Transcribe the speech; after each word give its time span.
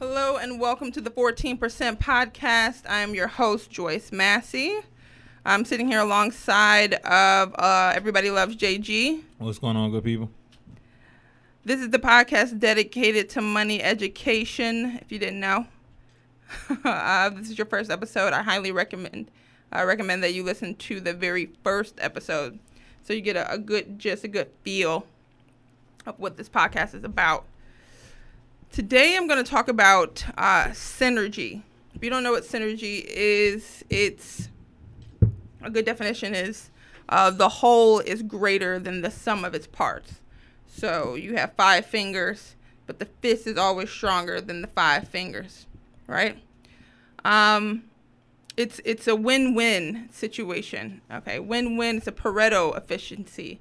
Hello 0.00 0.38
and 0.38 0.58
welcome 0.58 0.90
to 0.92 1.00
the 1.02 1.10
14% 1.10 1.58
podcast. 1.98 2.88
I 2.88 3.00
am 3.00 3.14
your 3.14 3.26
host, 3.26 3.70
Joyce 3.70 4.10
Massey. 4.10 4.78
I'm 5.44 5.66
sitting 5.66 5.88
here 5.88 6.00
alongside 6.00 6.94
of 6.94 7.54
uh, 7.58 7.92
Everybody 7.94 8.30
Loves 8.30 8.56
JG. 8.56 9.22
What's 9.36 9.58
going 9.58 9.76
on, 9.76 9.90
good 9.90 10.02
people? 10.02 10.30
This 11.66 11.80
is 11.80 11.90
the 11.90 11.98
podcast 11.98 12.58
dedicated 12.58 13.28
to 13.28 13.42
money 13.42 13.82
education. 13.82 14.98
If 15.02 15.12
you 15.12 15.18
didn't 15.18 15.40
know, 15.40 15.66
uh, 16.82 17.28
this 17.28 17.50
is 17.50 17.58
your 17.58 17.66
first 17.66 17.90
episode. 17.90 18.32
I 18.32 18.40
highly 18.40 18.72
recommend 18.72 19.30
I 19.70 19.82
recommend 19.82 20.22
that 20.22 20.32
you 20.32 20.44
listen 20.44 20.76
to 20.76 21.00
the 21.00 21.12
very 21.12 21.50
first 21.62 21.96
episode, 21.98 22.58
so 23.02 23.12
you 23.12 23.20
get 23.20 23.36
a, 23.36 23.52
a 23.52 23.58
good, 23.58 23.98
just 23.98 24.24
a 24.24 24.28
good 24.28 24.48
feel 24.64 25.06
of 26.06 26.18
what 26.18 26.38
this 26.38 26.48
podcast 26.48 26.94
is 26.94 27.04
about. 27.04 27.44
Today, 28.72 29.16
I'm 29.16 29.26
going 29.26 29.42
to 29.42 29.50
talk 29.50 29.66
about 29.66 30.24
uh, 30.38 30.66
synergy. 30.66 31.62
If 31.92 32.04
you 32.04 32.08
don't 32.08 32.22
know 32.22 32.30
what 32.30 32.44
synergy 32.44 33.04
is, 33.04 33.84
it's 33.90 34.48
a 35.60 35.70
good 35.70 35.84
definition 35.84 36.36
is 36.36 36.70
uh, 37.08 37.32
the 37.32 37.48
whole 37.48 37.98
is 37.98 38.22
greater 38.22 38.78
than 38.78 39.00
the 39.02 39.10
sum 39.10 39.44
of 39.44 39.56
its 39.56 39.66
parts. 39.66 40.20
So 40.68 41.16
you 41.16 41.34
have 41.34 41.54
five 41.54 41.84
fingers, 41.84 42.54
but 42.86 43.00
the 43.00 43.06
fist 43.06 43.48
is 43.48 43.58
always 43.58 43.90
stronger 43.90 44.40
than 44.40 44.62
the 44.62 44.68
five 44.68 45.08
fingers, 45.08 45.66
right? 46.06 46.38
Um, 47.24 47.82
it's 48.56 48.80
it's 48.84 49.08
a 49.08 49.16
win-win 49.16 50.10
situation. 50.12 51.00
Okay, 51.12 51.40
win-win. 51.40 51.96
It's 51.96 52.06
a 52.06 52.12
Pareto 52.12 52.76
efficiency. 52.76 53.60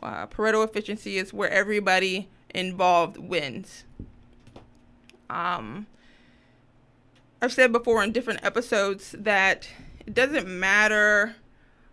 Uh, 0.00 0.28
Pareto 0.28 0.62
efficiency 0.62 1.18
is 1.18 1.32
where 1.32 1.50
everybody 1.50 2.28
involved 2.54 3.16
wins. 3.16 3.82
Um, 5.34 5.86
I've 7.42 7.52
said 7.52 7.72
before 7.72 8.02
in 8.02 8.12
different 8.12 8.44
episodes 8.44 9.14
that 9.18 9.68
it 10.06 10.14
doesn't 10.14 10.46
matter. 10.46 11.36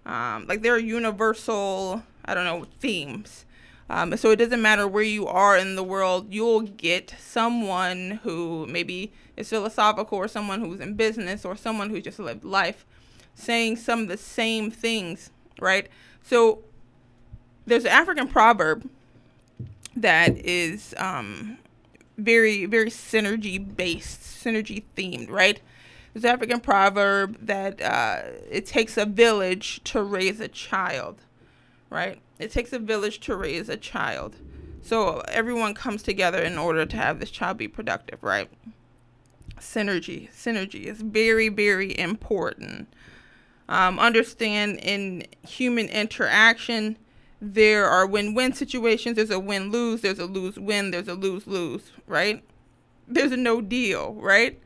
Um, 0.05 0.45
like 0.47 0.61
there 0.61 0.75
are 0.75 0.79
universal, 0.79 2.03
I 2.23 2.33
don't 2.33 2.45
know, 2.45 2.67
themes. 2.79 3.45
Um, 3.89 4.15
so 4.15 4.31
it 4.31 4.37
doesn't 4.37 4.61
matter 4.61 4.87
where 4.87 5.03
you 5.03 5.27
are 5.27 5.57
in 5.57 5.75
the 5.75 5.83
world, 5.83 6.27
you'll 6.33 6.61
get 6.61 7.13
someone 7.19 8.21
who 8.23 8.65
maybe 8.67 9.11
is 9.35 9.49
philosophical 9.49 10.17
or 10.17 10.29
someone 10.29 10.61
who's 10.61 10.79
in 10.79 10.93
business 10.93 11.43
or 11.43 11.57
someone 11.57 11.89
who 11.89 11.99
just 11.99 12.17
lived 12.17 12.45
life 12.45 12.85
saying 13.35 13.75
some 13.75 14.01
of 14.01 14.07
the 14.07 14.17
same 14.17 14.71
things, 14.71 15.29
right? 15.59 15.89
So 16.23 16.59
there's 17.65 17.83
an 17.83 17.91
African 17.91 18.27
proverb 18.27 18.89
that 19.95 20.37
is 20.37 20.93
um, 20.97 21.57
very, 22.23 22.65
very 22.65 22.89
synergy 22.89 23.75
based, 23.75 24.21
synergy 24.21 24.83
themed, 24.95 25.29
right? 25.29 25.59
There's 26.13 26.25
an 26.25 26.31
African 26.31 26.59
proverb 26.59 27.37
that 27.45 27.81
uh, 27.81 28.21
it 28.49 28.65
takes 28.65 28.97
a 28.97 29.05
village 29.05 29.81
to 29.85 30.03
raise 30.03 30.39
a 30.39 30.47
child, 30.47 31.21
right? 31.89 32.21
It 32.39 32.51
takes 32.51 32.73
a 32.73 32.79
village 32.79 33.19
to 33.21 33.35
raise 33.35 33.69
a 33.69 33.77
child. 33.77 34.35
So 34.81 35.19
everyone 35.27 35.73
comes 35.73 36.03
together 36.03 36.41
in 36.41 36.57
order 36.57 36.85
to 36.85 36.97
have 36.97 37.19
this 37.19 37.31
child 37.31 37.57
be 37.57 37.67
productive, 37.67 38.23
right? 38.23 38.49
Synergy. 39.59 40.31
Synergy 40.33 40.85
is 40.85 41.01
very, 41.01 41.49
very 41.49 41.97
important. 41.97 42.91
Um, 43.69 43.99
understand 43.99 44.79
in 44.79 45.27
human 45.47 45.87
interaction, 45.87 46.97
there 47.41 47.87
are 47.87 48.05
win-win 48.05 48.53
situations. 48.53 49.15
There's 49.15 49.31
a 49.31 49.39
win-lose. 49.39 50.01
There's 50.01 50.19
a 50.19 50.25
lose-win. 50.25 50.91
There's 50.91 51.07
a 51.07 51.15
lose-lose. 51.15 51.91
Right? 52.07 52.43
There's 53.07 53.31
a 53.31 53.37
no 53.37 53.61
deal. 53.61 54.13
Right? 54.13 54.61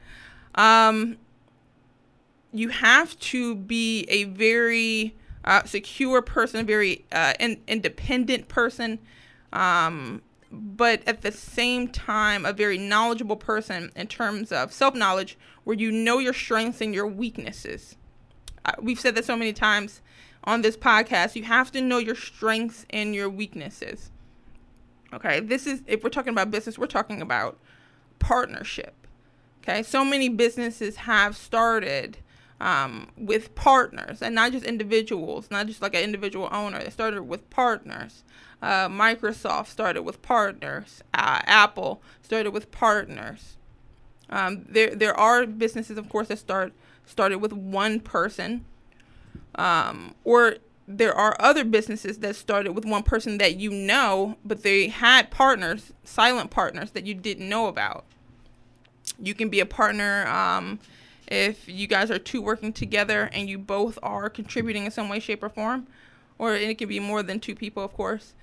Um, 0.56 1.18
you 2.52 2.70
have 2.70 3.20
to 3.20 3.56
be 3.56 4.06
a 4.10 4.24
very 4.26 5.16
uh, 5.44 5.64
secure 5.64 6.22
person, 6.22 6.66
very 6.66 7.06
uh, 7.12 7.34
in- 7.40 7.62
independent 7.68 8.48
person, 8.48 9.00
um, 9.52 10.22
but 10.52 11.02
at 11.06 11.22
the 11.22 11.32
same 11.32 11.88
time, 11.90 12.46
a 12.46 12.54
very 12.54 12.78
knowledgeable 12.78 13.36
person 13.36 13.92
in 13.96 14.08
terms 14.08 14.52
of 14.52 14.72
self-knowledge, 14.72 15.38
where 15.66 15.76
you 15.76 15.92
know 15.92 16.20
your 16.20 16.34
strengths 16.34 16.80
and 16.80 16.96
your 16.96 17.08
weaknesses. 17.08 17.98
Uh, 18.64 18.72
we've 18.82 19.00
said 19.00 19.16
that 19.16 19.26
so 19.26 19.36
many 19.36 19.52
times 19.52 20.02
on 20.46 20.62
this 20.62 20.78
podcast, 20.78 21.36
you 21.36 21.44
have 21.44 21.72
to 21.72 21.82
know 21.82 21.98
your 21.98 22.16
strengths 22.16 22.86
and 22.90 23.16
your 23.16 23.30
weaknesses. 23.30 24.12
Okay, 25.14 25.40
this 25.40 25.66
is 25.66 25.82
if 25.88 26.04
we're 26.04 26.10
talking 26.10 26.34
about 26.34 26.52
business, 26.52 26.78
we're 26.78 26.88
talking 26.88 27.22
about 27.22 27.58
partnership. 28.20 28.94
Okay, 29.64 29.82
so 29.82 30.06
many 30.06 30.30
businesses 30.30 30.98
have 30.98 31.36
started 31.36 32.18
um, 32.62 33.10
with 33.18 33.56
partners 33.56 34.22
and 34.22 34.36
not 34.36 34.52
just 34.52 34.66
individuals, 34.66 35.50
not 35.50 35.68
just 35.68 35.82
like 35.82 35.96
an 35.96 36.04
individual 36.04 36.50
owner. 36.52 36.84
They 36.84 36.90
started 36.90 37.24
with 37.24 37.50
partners. 37.50 38.24
Uh, 38.62 38.88
Microsoft 38.88 39.68
started 39.68 40.04
with 40.04 40.22
partners. 40.22 41.04
Uh, 41.14 41.42
Apple 41.46 42.02
started 42.22 42.52
with 42.52 42.72
partners. 42.72 43.58
Um, 44.30 44.66
there, 44.68 44.96
there 44.96 45.16
are 45.16 45.46
businesses, 45.46 45.98
of 45.98 46.10
course, 46.10 46.30
that 46.30 46.40
start 46.40 46.74
started 47.06 47.38
with 47.40 47.54
one 47.54 48.00
person 48.00 48.66
um, 49.56 50.16
or 50.24 50.58
there 50.88 51.14
are 51.14 51.36
other 51.40 51.64
businesses 51.64 52.20
that 52.20 52.36
started 52.36 52.74
with 52.74 52.86
one 52.86 53.04
person 53.04 53.38
that 53.40 53.56
you 53.56 53.72
know, 53.72 54.38
but 54.46 54.64
they 54.64 54.88
had 54.88 55.32
partners, 55.32 55.94
silent 56.04 56.52
partners 56.52 56.92
that 56.92 57.06
you 57.06 57.14
didn't 57.14 57.50
know 57.50 57.68
about. 57.68 58.06
You 59.20 59.34
can 59.34 59.50
be 59.50 59.60
a 59.60 59.66
partner 59.66 60.28
um, 60.28 60.80
if 61.28 61.68
you 61.68 61.88
guys 61.88 62.12
are 62.12 62.20
two 62.20 62.42
working 62.42 62.72
together 62.72 63.30
and 63.34 63.50
you 63.50 63.58
both 63.58 63.98
are 64.04 64.30
contributing 64.30 64.86
in 64.86 64.92
some 64.92 65.10
way, 65.10 65.20
shape, 65.20 65.42
or 65.42 65.50
form, 65.50 65.88
or 66.38 66.54
it 66.54 66.78
could 66.78 66.90
be 66.90 67.00
more 67.00 67.24
than 67.24 67.40
two 67.40 67.56
people, 67.56 67.84
of 67.84 67.94
course. 67.94 68.34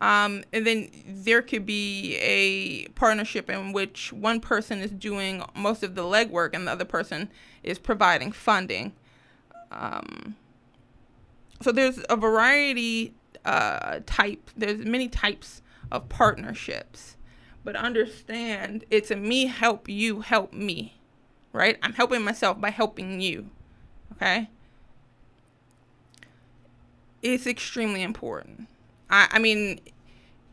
Um, 0.00 0.42
and 0.52 0.66
then 0.66 0.88
there 1.06 1.42
could 1.42 1.64
be 1.64 2.16
a 2.16 2.88
partnership 2.88 3.48
in 3.48 3.72
which 3.72 4.12
one 4.12 4.40
person 4.40 4.80
is 4.80 4.90
doing 4.90 5.44
most 5.54 5.84
of 5.84 5.94
the 5.94 6.02
legwork 6.02 6.54
and 6.54 6.66
the 6.66 6.72
other 6.72 6.84
person 6.84 7.30
is 7.62 7.78
providing 7.78 8.32
funding. 8.32 8.92
Um, 9.70 10.34
so 11.62 11.72
there's 11.72 12.00
a 12.08 12.16
variety 12.16 13.14
uh, 13.44 14.00
type. 14.06 14.50
There's 14.56 14.84
many 14.84 15.08
types 15.08 15.62
of 15.90 16.08
partnerships, 16.08 17.16
but 17.64 17.76
understand 17.76 18.84
it's 18.90 19.10
a 19.10 19.16
me 19.16 19.46
help 19.46 19.88
you 19.88 20.20
help 20.20 20.52
me, 20.52 21.00
right? 21.52 21.78
I'm 21.82 21.92
helping 21.94 22.22
myself 22.22 22.60
by 22.60 22.70
helping 22.70 23.20
you, 23.20 23.50
okay? 24.12 24.48
It's 27.22 27.46
extremely 27.46 28.02
important. 28.02 28.68
I, 29.10 29.28
I 29.32 29.38
mean, 29.38 29.80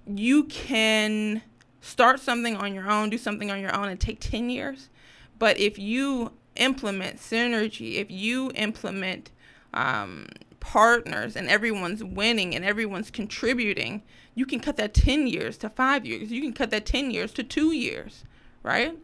you 0.06 0.44
can 0.46 1.42
start 1.82 2.20
something 2.20 2.56
on 2.56 2.74
your 2.74 2.90
own, 2.90 3.10
do 3.10 3.18
something 3.18 3.50
on 3.50 3.60
your 3.60 3.76
own, 3.76 3.90
and 3.90 4.00
take 4.00 4.20
10 4.20 4.50
years. 4.50 4.90
But 5.38 5.58
if 5.58 5.80
you 5.80 6.34
implement 6.56 7.18
synergy, 7.18 7.96
if 7.96 8.12
you 8.12 8.52
implement 8.56 9.32
um, 9.74 10.28
partners 10.60 11.36
and 11.36 11.50
everyone's 11.50 12.04
winning 12.04 12.56
and 12.56 12.64
everyone's 12.66 13.12
contributing, 13.12 14.04
you 14.36 14.46
can 14.46 14.60
cut 14.60 14.78
that 14.78 14.94
10 14.94 15.28
years 15.28 15.58
to 15.58 15.70
five 15.70 16.06
years. 16.06 16.32
You 16.32 16.42
can 16.42 16.54
cut 16.54 16.72
that 16.72 16.86
10 16.86 17.12
years 17.12 17.34
to 17.34 17.44
two 17.44 17.74
years, 17.74 18.24
right? 18.64 18.98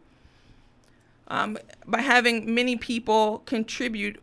Um, 1.28 1.58
by 1.86 2.00
having 2.00 2.54
many 2.54 2.76
people 2.76 3.40
contribute 3.40 4.22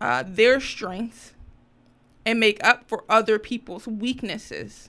uh, 0.00 0.24
their 0.26 0.60
strengths 0.60 1.34
and 2.24 2.38
make 2.38 2.62
up 2.64 2.88
for 2.88 3.04
other 3.08 3.38
people's 3.38 3.86
weaknesses. 3.86 4.88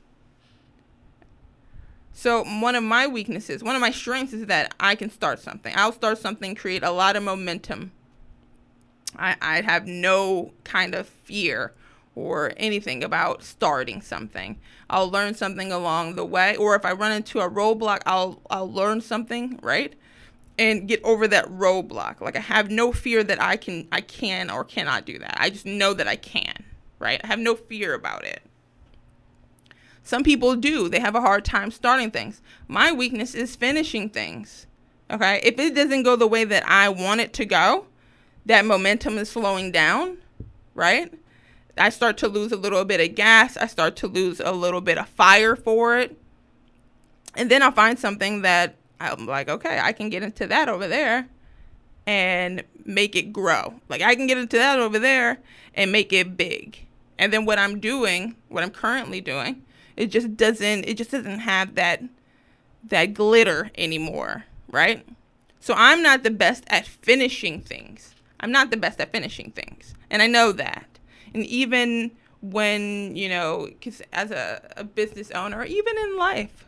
So, 2.16 2.44
one 2.44 2.75
of 2.75 2.84
my 2.84 3.07
weaknesses, 3.07 3.63
one 3.63 3.75
of 3.75 3.81
my 3.81 3.90
strengths 3.90 4.34
is 4.34 4.46
that 4.46 4.75
I 4.79 4.94
can 4.94 5.09
start 5.09 5.40
something. 5.40 5.73
I'll 5.76 5.91
start 5.91 6.20
something, 6.20 6.53
create 6.53 6.84
a 6.84 6.91
lot 6.91 7.16
of 7.16 7.23
momentum 7.23 7.91
I, 9.17 9.35
I 9.41 9.61
have 9.61 9.87
no 9.87 10.51
kind 10.63 10.95
of 10.95 11.07
fear 11.07 11.73
or 12.15 12.53
anything 12.57 13.03
about 13.03 13.43
starting 13.43 14.01
something. 14.01 14.59
I'll 14.89 15.09
learn 15.09 15.33
something 15.33 15.71
along 15.71 16.15
the 16.15 16.25
way, 16.25 16.55
or 16.55 16.75
if 16.75 16.85
I 16.85 16.91
run 16.91 17.11
into 17.11 17.39
a 17.39 17.49
roadblock, 17.49 18.01
I'll 18.05 18.41
I'll 18.49 18.71
learn 18.71 19.01
something, 19.01 19.59
right? 19.61 19.93
And 20.59 20.87
get 20.87 21.03
over 21.03 21.27
that 21.27 21.45
roadblock. 21.45 22.21
Like 22.21 22.35
I 22.35 22.41
have 22.41 22.69
no 22.69 22.91
fear 22.91 23.23
that 23.23 23.41
I 23.41 23.57
can 23.57 23.87
I 23.91 24.01
can 24.01 24.49
or 24.49 24.63
cannot 24.63 25.05
do 25.05 25.17
that. 25.19 25.35
I 25.39 25.49
just 25.49 25.65
know 25.65 25.93
that 25.93 26.07
I 26.07 26.15
can, 26.15 26.63
right? 26.99 27.19
I 27.23 27.27
have 27.27 27.39
no 27.39 27.55
fear 27.55 27.93
about 27.93 28.25
it. 28.25 28.43
Some 30.03 30.23
people 30.23 30.55
do. 30.55 30.89
They 30.89 30.99
have 30.99 31.15
a 31.15 31.21
hard 31.21 31.45
time 31.45 31.71
starting 31.71 32.11
things. 32.11 32.41
My 32.67 32.91
weakness 32.91 33.33
is 33.33 33.55
finishing 33.55 34.09
things. 34.09 34.67
Okay? 35.09 35.39
If 35.43 35.57
it 35.57 35.73
doesn't 35.73 36.03
go 36.03 36.15
the 36.15 36.27
way 36.27 36.43
that 36.43 36.67
I 36.67 36.89
want 36.89 37.21
it 37.21 37.33
to 37.33 37.45
go, 37.45 37.85
that 38.45 38.66
momentum 38.66 39.17
is 39.17 39.29
slowing 39.29 39.72
down, 39.72 40.17
right? 40.73 41.13
I 41.78 41.90
start 41.90 42.17
to 42.19 42.28
lose 42.28 42.51
a 42.51 42.57
little 42.57 42.85
bit 42.85 42.99
of 42.99 43.16
gas. 43.16 43.57
I 43.57 43.67
start 43.67 43.95
to 43.97 44.07
lose 44.07 44.40
a 44.40 44.51
little 44.51 44.81
bit 44.81 44.97
of 44.97 45.07
fire 45.09 45.55
for 45.55 45.97
it. 45.97 46.17
And 47.35 47.49
then 47.49 47.63
I'll 47.63 47.72
find 47.72 47.97
something 47.97 48.43
that 48.43 48.75
I'm 48.99 49.25
like, 49.25 49.49
okay, 49.49 49.79
I 49.81 49.91
can 49.91 50.09
get 50.09 50.23
into 50.23 50.45
that 50.47 50.69
over 50.69 50.87
there 50.87 51.28
and 52.05 52.63
make 52.85 53.16
it 53.16 53.34
grow. 53.34 53.75
Like 53.90 54.01
I 54.01 54.16
can 54.16 54.28
get 54.28 54.37
into 54.37 54.57
that 54.57 54.79
over 54.79 54.99
there 54.99 55.39
and 55.73 55.91
make 55.91 56.13
it 56.13 56.37
big. 56.37 56.85
And 57.17 57.31
then 57.31 57.46
what 57.46 57.59
I'm 57.59 57.79
doing, 57.79 58.35
what 58.49 58.63
I'm 58.63 58.72
currently 58.72 59.22
doing, 59.22 59.63
it 59.96 60.07
just 60.07 60.35
doesn't 60.35 60.85
it 60.85 60.97
just 60.97 61.11
doesn't 61.11 61.39
have 61.39 61.75
that 61.75 62.03
that 62.85 63.13
glitter 63.13 63.72
anymore, 63.75 64.46
right? 64.69 65.05
So 65.59 65.73
I'm 65.75 66.03
not 66.03 66.23
the 66.23 66.31
best 66.31 66.66
at 66.67 66.85
finishing 66.85 67.61
things. 67.61 68.12
I'm 68.43 68.51
not 68.51 68.72
the 68.72 68.78
best 68.78 68.99
at 68.99 69.11
finishing 69.11 69.51
things. 69.51 69.95
And 70.11 70.22
I 70.22 70.28
know 70.28 70.51
that. 70.51 70.99
And 71.34 71.45
even 71.45 72.11
when, 72.41 73.16
you 73.16 73.29
know, 73.29 73.69
cuz 73.81 74.01
as 74.11 74.31
a, 74.31 74.61
a 74.75 74.84
business 74.84 75.31
owner, 75.31 75.63
even 75.63 75.97
in 75.97 76.17
life, 76.17 76.66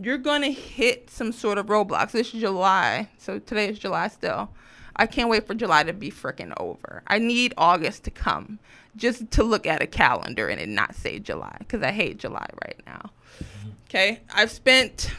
you're 0.00 0.18
going 0.18 0.42
to 0.42 0.50
hit 0.50 1.08
some 1.10 1.30
sort 1.30 1.58
of 1.58 1.66
roadblocks. 1.66 2.10
This 2.10 2.34
is 2.34 2.40
July. 2.40 3.08
So 3.18 3.38
today 3.38 3.68
is 3.68 3.78
July 3.78 4.08
still. 4.08 4.50
I 4.96 5.06
can't 5.06 5.30
wait 5.30 5.46
for 5.46 5.54
July 5.54 5.84
to 5.84 5.92
be 5.92 6.10
freaking 6.10 6.52
over. 6.58 7.04
I 7.06 7.18
need 7.18 7.54
August 7.56 8.02
to 8.04 8.10
come 8.10 8.58
just 8.96 9.30
to 9.30 9.44
look 9.44 9.64
at 9.64 9.80
a 9.80 9.86
calendar 9.86 10.48
and 10.48 10.60
it 10.60 10.68
not 10.68 10.96
say 10.96 11.20
July 11.20 11.56
because 11.60 11.82
I 11.82 11.92
hate 11.92 12.18
July 12.18 12.48
right 12.66 12.80
now. 12.84 13.10
Mm-hmm. 13.38 13.70
Okay. 13.88 14.20
I've 14.34 14.50
spent, 14.50 15.12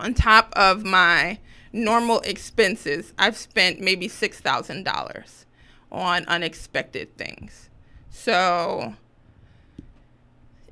on 0.00 0.14
top 0.14 0.52
of 0.56 0.84
my 0.84 1.38
normal 1.76 2.20
expenses, 2.20 3.12
I've 3.18 3.36
spent 3.36 3.80
maybe 3.80 4.08
$6,000 4.08 5.44
on 5.92 6.24
unexpected 6.26 7.16
things. 7.16 7.68
So 8.10 8.94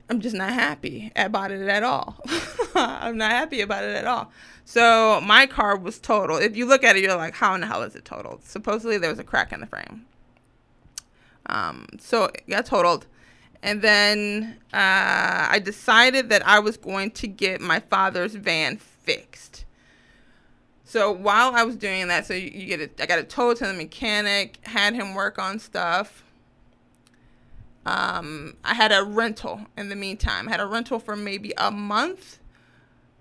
I'm 0.09 0.21
just 0.21 0.35
not 0.35 0.53
happy 0.53 1.13
about 1.15 1.51
it 1.51 1.69
at 1.69 1.83
all. 1.83 2.17
I'm 2.75 3.17
not 3.17 3.31
happy 3.31 3.61
about 3.61 3.85
it 3.85 3.97
at 3.97 4.07
all. 4.07 4.33
So 4.65 5.21
my 5.23 5.47
car 5.47 5.77
was 5.77 5.99
totaled. 5.99 6.43
If 6.43 6.57
you 6.57 6.67
look 6.67 6.85
at 6.85 6.97
it, 6.97 7.03
you're 7.03 7.17
like, 7.17 7.35
how 7.35 7.55
in 7.55 7.61
the 7.61 7.67
hell 7.67 7.83
is 7.83 7.95
it 7.95 8.05
totaled? 8.05 8.45
Supposedly 8.45 8.99
there 8.99 9.11
was 9.11 9.19
a 9.19 9.25
crack 9.25 9.53
in 9.53 9.61
the 9.61 9.67
frame. 9.67 10.07
Um, 11.47 11.87
so 12.01 12.25
it 12.25 12.49
got 12.49 12.67
totaled. 12.67 13.07
And 13.63 13.81
then 13.81 14.59
uh, 14.73 15.49
I 15.51 15.61
decided 15.63 16.29
that 16.29 16.47
I 16.47 16.59
was 16.59 16.77
going 16.77 17.11
to 17.13 17.27
get 17.27 17.61
my 17.61 17.81
father's 17.81 18.35
van 18.35 18.77
fixed. 18.77 19.64
So 20.85 21.11
while 21.11 21.55
I 21.55 21.65
was 21.65 21.77
doing 21.77 22.09
that, 22.09 22.27
so 22.27 22.35
you, 22.35 22.51
you 22.51 22.67
get 22.67 22.81
it, 22.81 23.01
I 23.01 23.07
got 23.07 23.19
it 23.19 23.31
towed 23.31 23.57
to 23.59 23.67
the 23.67 23.73
mechanic, 23.73 24.59
had 24.67 24.95
him 24.95 25.15
work 25.15 25.39
on 25.39 25.59
stuff. 25.59 26.23
Um, 27.87 28.57
I 28.65 28.75
had 28.75 28.93
a 28.93 29.03
rental 29.03 29.67
in 29.77 29.89
the 29.89 29.97
meantime. 29.97 30.49
I 30.49 30.53
had 30.53 30.61
a 30.61 30.67
rental 30.67 30.99
for 30.99 31.17
maybe 31.17 31.53
a 31.57 31.71
month. 31.71 32.39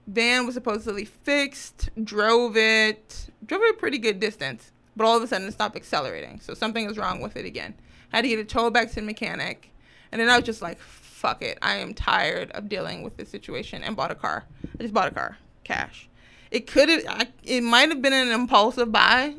Van 0.07 0.45
was 0.45 0.56
supposedly 0.56 1.06
fixed, 1.06 1.89
drove 2.04 2.57
it, 2.57 3.27
drove 3.45 3.62
it 3.62 3.75
a 3.75 3.77
pretty 3.77 3.98
good 3.98 4.19
distance, 4.19 4.71
but 4.98 5.06
all 5.06 5.16
of 5.16 5.24
a 5.24 5.27
sudden 5.27 5.48
it 5.48 5.54
stopped 5.54 5.77
accelerating. 5.77 6.42
So 6.42 6.54
something 6.54 6.86
was 6.86 6.98
wrong 6.98 7.21
with 7.21 7.38
it 7.38 7.45
again. 7.45 7.74
I 8.12 8.18
had 8.18 8.21
to 8.24 8.27
get 8.27 8.39
it 8.39 8.50
towed 8.50 8.74
back 8.74 8.89
to 8.89 8.95
the 8.95 9.01
mechanic. 9.01 9.71
And 10.12 10.21
then 10.21 10.30
I 10.30 10.36
was 10.36 10.45
just 10.45 10.62
like, 10.62 10.80
fuck 10.80 11.42
it. 11.42 11.57
I 11.62 11.77
am 11.77 11.94
tired 11.94 12.51
of 12.51 12.68
dealing 12.68 13.01
with 13.01 13.16
this 13.18 13.30
situation 13.30 13.83
and 13.83 13.95
bought 13.95 14.12
a 14.12 14.16
car. 14.16 14.44
I 14.77 14.83
just 14.83 14.94
bought 14.94 15.07
a 15.07 15.12
car, 15.12 15.38
cash. 15.63 16.09
It 16.54 16.68
could 16.68 16.88
have, 16.88 17.30
it 17.44 17.62
might 17.62 17.90
have 17.90 18.00
been 18.00 18.14
an 18.14 18.28
impulsive 18.28 18.92
buy. 18.92 19.34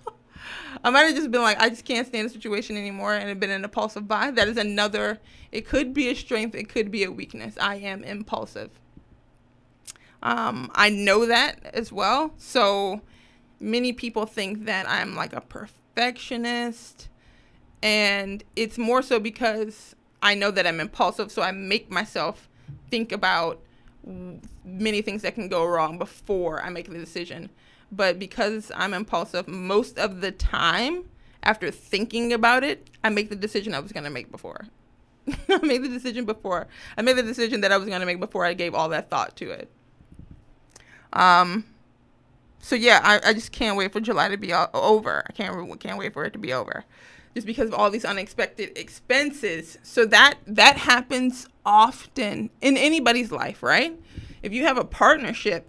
I 0.84 0.90
might 0.90 1.02
have 1.02 1.14
just 1.14 1.30
been 1.30 1.42
like, 1.42 1.60
I 1.60 1.68
just 1.68 1.84
can't 1.84 2.08
stand 2.08 2.28
the 2.28 2.32
situation 2.32 2.76
anymore, 2.76 3.14
and 3.14 3.30
it 3.30 3.38
been 3.38 3.52
an 3.52 3.62
impulsive 3.62 4.08
buy. 4.08 4.32
That 4.32 4.48
is 4.48 4.56
another. 4.56 5.20
It 5.52 5.64
could 5.64 5.94
be 5.94 6.08
a 6.08 6.14
strength. 6.14 6.56
It 6.56 6.68
could 6.68 6.90
be 6.90 7.04
a 7.04 7.12
weakness. 7.12 7.56
I 7.60 7.76
am 7.76 8.02
impulsive. 8.02 8.70
Um, 10.24 10.72
I 10.74 10.90
know 10.90 11.24
that 11.24 11.60
as 11.72 11.92
well. 11.92 12.34
So 12.36 13.02
many 13.60 13.92
people 13.92 14.26
think 14.26 14.64
that 14.64 14.88
I'm 14.88 15.14
like 15.14 15.34
a 15.34 15.40
perfectionist, 15.40 17.10
and 17.80 18.42
it's 18.56 18.76
more 18.76 19.02
so 19.02 19.20
because 19.20 19.94
I 20.20 20.34
know 20.34 20.50
that 20.50 20.66
I'm 20.66 20.80
impulsive. 20.80 21.30
So 21.30 21.42
I 21.42 21.52
make 21.52 21.92
myself 21.92 22.48
think 22.90 23.12
about 23.12 23.62
many 24.64 25.02
things 25.02 25.22
that 25.22 25.34
can 25.34 25.48
go 25.48 25.64
wrong 25.64 25.98
before 25.98 26.62
I 26.62 26.68
make 26.68 26.88
the 26.88 26.98
decision 26.98 27.50
but 27.90 28.18
because 28.18 28.72
I'm 28.74 28.94
impulsive 28.94 29.48
most 29.48 29.98
of 29.98 30.20
the 30.20 30.32
time 30.32 31.04
after 31.42 31.70
thinking 31.70 32.32
about 32.32 32.64
it, 32.64 32.88
I 33.02 33.10
make 33.10 33.28
the 33.28 33.36
decision 33.36 33.74
I 33.74 33.80
was 33.80 33.92
going 33.92 34.04
to 34.04 34.10
make 34.10 34.30
before. 34.30 34.66
I 35.48 35.58
made 35.62 35.82
the 35.82 35.88
decision 35.88 36.24
before. 36.24 36.66
I 36.96 37.02
made 37.02 37.16
the 37.16 37.22
decision 37.22 37.60
that 37.60 37.72
I 37.72 37.76
was 37.76 37.86
going 37.86 38.00
to 38.00 38.06
make 38.06 38.20
before 38.20 38.44
I 38.44 38.54
gave 38.54 38.74
all 38.74 38.88
that 38.90 39.10
thought 39.10 39.36
to 39.36 39.50
it. 39.50 39.70
Um 41.12 41.64
so 42.58 42.74
yeah, 42.74 43.00
I, 43.04 43.28
I 43.28 43.32
just 43.34 43.52
can't 43.52 43.76
wait 43.76 43.92
for 43.92 44.00
July 44.00 44.30
to 44.30 44.38
be 44.38 44.52
over. 44.52 45.22
I 45.28 45.32
can't 45.32 45.80
can't 45.80 45.98
wait 45.98 46.14
for 46.14 46.24
it 46.24 46.32
to 46.32 46.38
be 46.38 46.52
over. 46.52 46.84
Just 47.34 47.46
because 47.46 47.68
of 47.68 47.74
all 47.74 47.90
these 47.90 48.06
unexpected 48.06 48.76
expenses. 48.76 49.78
So 49.82 50.06
that 50.06 50.36
that 50.46 50.78
happens 50.78 51.46
often 51.64 52.50
in 52.60 52.76
anybody's 52.76 53.32
life, 53.32 53.62
right? 53.62 53.98
If 54.42 54.52
you 54.52 54.64
have 54.64 54.76
a 54.76 54.84
partnership, 54.84 55.68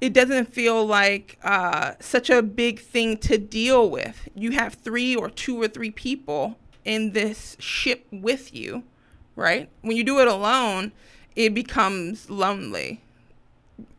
it 0.00 0.12
doesn't 0.12 0.52
feel 0.52 0.84
like 0.84 1.38
uh, 1.42 1.92
such 2.00 2.28
a 2.28 2.42
big 2.42 2.80
thing 2.80 3.16
to 3.18 3.38
deal 3.38 3.88
with. 3.88 4.28
You 4.34 4.52
have 4.52 4.74
three 4.74 5.16
or 5.16 5.30
two 5.30 5.60
or 5.60 5.68
three 5.68 5.90
people 5.90 6.58
in 6.84 7.12
this 7.12 7.56
ship 7.58 8.06
with 8.10 8.54
you, 8.54 8.84
right? 9.34 9.68
When 9.80 9.96
you 9.96 10.04
do 10.04 10.20
it 10.20 10.28
alone, 10.28 10.92
it 11.34 11.54
becomes 11.54 12.30
lonely. 12.30 13.02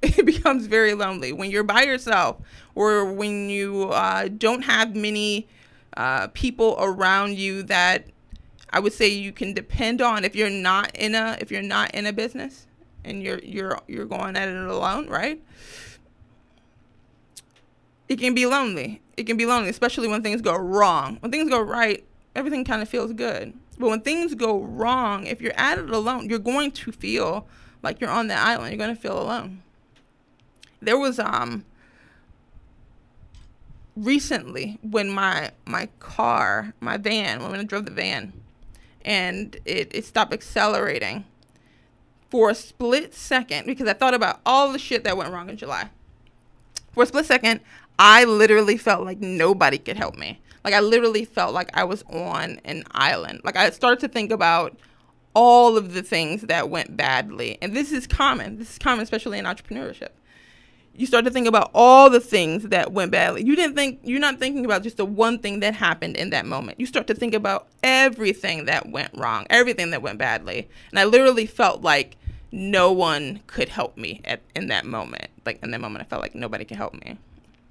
It 0.01 0.25
becomes 0.25 0.67
very 0.67 0.94
lonely. 0.94 1.31
When 1.31 1.51
you're 1.51 1.63
by 1.63 1.83
yourself 1.83 2.38
or 2.73 3.05
when 3.11 3.49
you 3.49 3.89
uh, 3.91 4.27
don't 4.27 4.63
have 4.63 4.95
many 4.95 5.47
uh, 5.95 6.27
people 6.27 6.75
around 6.79 7.38
you 7.38 7.63
that 7.63 8.05
I 8.69 8.80
would 8.80 8.94
say 8.94 9.08
you 9.08 9.31
can 9.31 9.54
depend 9.54 10.02
on 10.02 10.25
if 10.25 10.36
you're 10.36 10.50
not 10.50 10.96
in 10.96 11.16
a 11.16 11.38
if 11.40 11.52
you're 11.52 11.62
not 11.62 11.94
in 11.96 12.06
a 12.06 12.14
business 12.14 12.68
and 13.06 13.24
you're 13.24 13.40
you're 13.40 13.80
you're 13.88 14.06
going 14.06 14.36
at 14.36 14.50
it 14.50 14.56
alone, 14.56 15.08
right? 15.08 15.42
it 18.10 18.19
can 18.19 18.34
be 18.34 18.46
lonely. 18.46 19.02
It 19.16 19.25
can 19.25 19.38
be 19.38 19.46
lonely, 19.46 19.69
especially 19.69 20.08
when 20.08 20.24
things 20.24 20.42
go 20.42 20.56
wrong. 20.56 21.18
When 21.19 21.31
things 21.31 21.50
go 21.50 21.60
right, 21.60 22.04
everything 22.36 22.64
kind 22.64 22.81
of 22.81 22.90
feels 22.90 23.14
good. 23.14 23.54
But 23.78 23.90
when 23.90 24.02
things 24.02 24.34
go 24.34 24.60
wrong, 24.60 25.25
if 25.25 25.42
you're 25.42 25.58
at 25.58 25.78
it 25.78 25.90
alone, 25.90 26.30
you're 26.30 26.40
going 26.40 26.72
to 26.72 26.92
feel 26.92 27.48
like 27.84 28.00
you're 28.00 28.10
on 28.10 28.28
the 28.28 28.36
island. 28.36 28.72
You're 28.72 28.86
going 28.86 28.96
to 28.96 29.02
feel 29.02 29.19
alone. 29.22 29.62
There 30.81 30.98
was 30.98 31.19
um 31.19 31.66
recently 33.95 34.78
when 34.81 35.09
my 35.09 35.52
my 35.66 35.90
car, 36.00 36.74
my 36.80 36.97
van, 36.97 37.42
when 37.42 37.59
I 37.59 37.64
drove 37.64 37.86
the 37.86 37.92
van, 37.92 38.33
and 39.07 39.56
it, 39.64 39.90
it 39.95 40.06
stopped 40.06 40.33
accelerating 40.33 41.23
for 42.30 42.49
a 42.49 42.56
split 42.56 43.16
second 43.16 43.66
because 43.66 43.87
I 43.87 43.94
thought 43.94 44.14
about 44.14 44.42
all 44.45 44.73
the 44.73 44.78
shit 44.78 45.06
that 45.06 45.16
went 45.16 45.31
wrong 45.31 45.49
in 45.49 45.56
July. 45.56 45.90
For 46.92 47.04
a 47.04 47.06
split 47.06 47.26
second, 47.26 47.61
I 47.97 48.26
literally 48.26 48.76
felt 48.76 49.06
like 49.06 49.19
nobody 49.19 49.78
could 49.78 49.95
help 49.95 50.18
me. 50.18 50.42
Like 50.66 50.73
I 50.73 50.81
literally 50.81 51.23
felt 51.23 51.54
like 51.54 51.69
I 51.73 51.85
was 51.85 52.04
on 52.09 52.59
an 52.66 52.83
island. 52.92 53.42
Like 53.45 53.56
I 53.56 53.69
started 53.69 54.02
to 54.02 54.09
think 54.09 54.30
about 54.30 54.78
all 55.33 55.78
of 55.78 55.94
the 55.94 56.04
things 56.04 56.42
that 56.42 56.69
went 56.69 56.97
badly. 56.97 57.57
And 57.61 57.73
this 57.73 57.94
is 57.94 58.07
common. 58.07 58.57
This 58.59 58.71
is 58.71 58.78
common 58.78 59.04
especially 59.04 59.40
in 59.40 59.45
entrepreneurship. 59.45 60.09
You 60.97 61.06
start 61.06 61.25
to 61.25 61.31
think 61.31 61.47
about 61.47 61.69
all 61.75 62.09
the 62.09 62.19
things 62.19 62.63
that 62.63 62.92
went 62.92 63.11
badly. 63.11 63.45
You 63.45 63.56
didn't 63.56 63.75
think 63.75 63.99
you're 64.04 64.19
not 64.19 64.39
thinking 64.39 64.66
about 64.66 64.81
just 64.81 64.97
the 64.97 65.06
one 65.06 65.37
thing 65.37 65.59
that 65.59 65.75
happened 65.75 66.18
in 66.18 66.31
that 66.31 66.45
moment. 66.45 66.80
You 66.80 66.87
start 66.87 67.06
to 67.07 67.13
think 67.13 67.35
about 67.35 67.68
everything 67.83 68.66
that 68.66 68.89
went 68.89 69.11
wrong, 69.13 69.45
everything 69.51 69.92
that 69.92 70.01
went 70.01 70.18
badly. 70.18 70.68
And 70.89 70.99
I 70.99 71.06
literally 71.06 71.45
felt 71.45 71.83
like 71.83 72.18
no 72.51 72.92
one 72.92 73.42
could 73.45 73.69
help 73.69 73.95
me 73.95 74.21
at 74.25 74.42
in 74.56 74.68
that 74.68 74.85
moment. 74.85 75.27
Like 75.45 75.61
in 75.61 75.69
that 75.69 75.81
moment 75.81 76.04
I 76.04 76.09
felt 76.09 76.23
like 76.23 76.33
nobody 76.33 76.66
could 76.66 76.77
help 76.77 76.95
me. 76.95 77.19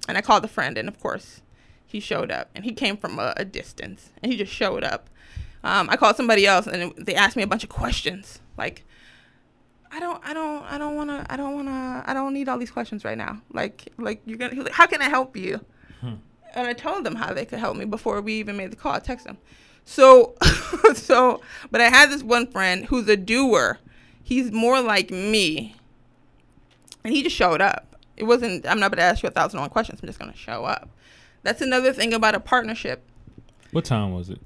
And 0.07 0.17
I 0.17 0.21
called 0.21 0.45
a 0.45 0.47
friend, 0.47 0.77
and 0.77 0.87
of 0.87 0.99
course, 1.01 1.41
he 1.85 1.99
showed 1.99 2.31
up. 2.31 2.49
And 2.55 2.63
he 2.63 2.71
came 2.71 2.95
from 2.95 3.19
a, 3.19 3.33
a 3.35 3.43
distance, 3.43 4.11
and 4.23 4.31
he 4.31 4.37
just 4.37 4.53
showed 4.53 4.85
up. 4.85 5.09
Um, 5.65 5.89
I 5.89 5.97
called 5.97 6.15
somebody 6.15 6.45
else, 6.45 6.65
and 6.65 6.93
they 6.95 7.13
asked 7.13 7.35
me 7.35 7.43
a 7.43 7.47
bunch 7.47 7.63
of 7.63 7.69
questions, 7.69 8.39
like, 8.57 8.85
I 9.97 9.99
don't, 9.99 10.21
I 10.23 10.33
don't, 10.33 10.63
I 10.63 10.77
don't 10.77 10.95
want 10.95 11.09
to, 11.09 11.25
I 11.27 11.35
don't 11.35 11.55
want 11.55 11.67
to, 11.67 12.03
I 12.05 12.13
don't 12.13 12.33
need 12.33 12.47
all 12.47 12.59
these 12.59 12.69
questions 12.69 13.03
right 13.03 13.17
now. 13.17 13.41
Like, 13.51 13.91
like 13.97 14.21
you're 14.25 14.37
gonna, 14.37 14.61
like, 14.61 14.73
how 14.73 14.85
can 14.85 15.01
I 15.01 15.09
help 15.09 15.35
you? 15.35 15.59
Hmm. 16.01 16.13
And 16.53 16.67
I 16.67 16.73
told 16.73 17.03
them 17.03 17.15
how 17.15 17.33
they 17.33 17.45
could 17.45 17.57
help 17.57 17.75
me 17.75 17.85
before 17.85 18.21
we 18.21 18.33
even 18.33 18.57
made 18.57 18.71
the 18.71 18.75
call. 18.75 18.93
I 18.93 18.99
text 18.99 19.25
them. 19.25 19.39
So, 19.85 20.35
so, 20.93 21.41
but 21.71 21.81
I 21.81 21.89
had 21.89 22.11
this 22.11 22.21
one 22.21 22.45
friend 22.45 22.85
who's 22.85 23.07
a 23.07 23.17
doer. 23.17 23.79
He's 24.21 24.51
more 24.51 24.81
like 24.81 25.09
me, 25.09 25.75
and 27.03 27.11
he 27.11 27.23
just 27.23 27.35
showed 27.35 27.61
up 27.61 27.87
it 28.17 28.23
wasn't 28.25 28.67
i'm 28.67 28.79
not 28.79 28.91
to 28.91 29.01
ask 29.01 29.23
you 29.23 29.29
a 29.29 29.31
thousand 29.31 29.59
one 29.59 29.69
questions 29.69 29.99
i'm 30.01 30.07
just 30.07 30.19
going 30.19 30.31
to 30.31 30.37
show 30.37 30.65
up 30.65 30.89
that's 31.43 31.61
another 31.61 31.93
thing 31.93 32.13
about 32.13 32.35
a 32.35 32.39
partnership 32.39 33.03
what 33.71 33.85
time 33.85 34.13
was 34.13 34.29
it 34.29 34.41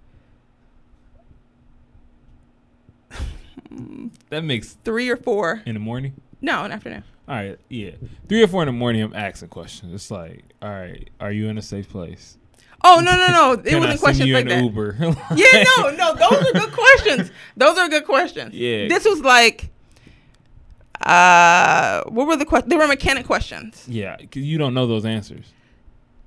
that 4.30 4.44
makes 4.44 4.74
three 4.84 5.10
or 5.10 5.18
four 5.18 5.62
in 5.66 5.74
the 5.76 5.80
morning 5.80 6.14
no 6.42 6.64
in 6.64 6.70
the 6.70 6.76
afternoon 6.76 7.04
All 7.28 7.36
right, 7.36 7.58
yeah. 7.70 7.92
Three 8.28 8.44
or 8.44 8.48
four 8.48 8.64
in 8.64 8.68
the 8.68 8.72
morning, 8.74 9.02
I'm 9.04 9.16
asking 9.16 9.50
questions. 9.50 9.94
It's 9.94 10.10
like, 10.12 10.44
all 10.62 10.70
right, 10.70 11.10
are 11.20 11.32
you 11.32 11.48
in 11.50 11.58
a 11.58 11.62
safe 11.62 11.88
place? 11.90 12.38
Oh 12.84 13.00
no 13.00 13.16
no 13.16 13.28
no! 13.28 13.52
It 13.64 13.66
Can 13.66 13.76
I 13.76 13.80
wasn't 13.80 13.92
send 13.92 14.00
questions 14.02 14.28
you 14.28 14.34
like 14.36 14.44
an 14.46 14.50
that. 14.50 14.64
Uber? 14.64 14.96
Yeah, 15.36 15.64
no, 15.78 15.92
no, 15.92 16.16
those 16.16 16.48
are 16.48 16.52
good 16.54 16.74
questions. 16.74 17.32
Those 17.58 17.78
are 17.78 17.88
good 17.90 18.06
questions. 18.06 18.54
Yeah. 18.56 18.88
This 18.88 19.06
was 19.06 19.22
like, 19.22 19.70
uh, 21.02 22.04
what 22.06 22.28
were 22.28 22.36
the 22.36 22.46
questions? 22.46 22.70
They 22.70 22.78
were 22.78 22.88
mechanic 22.88 23.26
questions. 23.26 23.86
yeah, 23.88 24.18
'cause 24.18 24.44
you 24.44 24.58
don't 24.58 24.74
know 24.74 24.88
those 24.88 25.06
answers. 25.06 25.46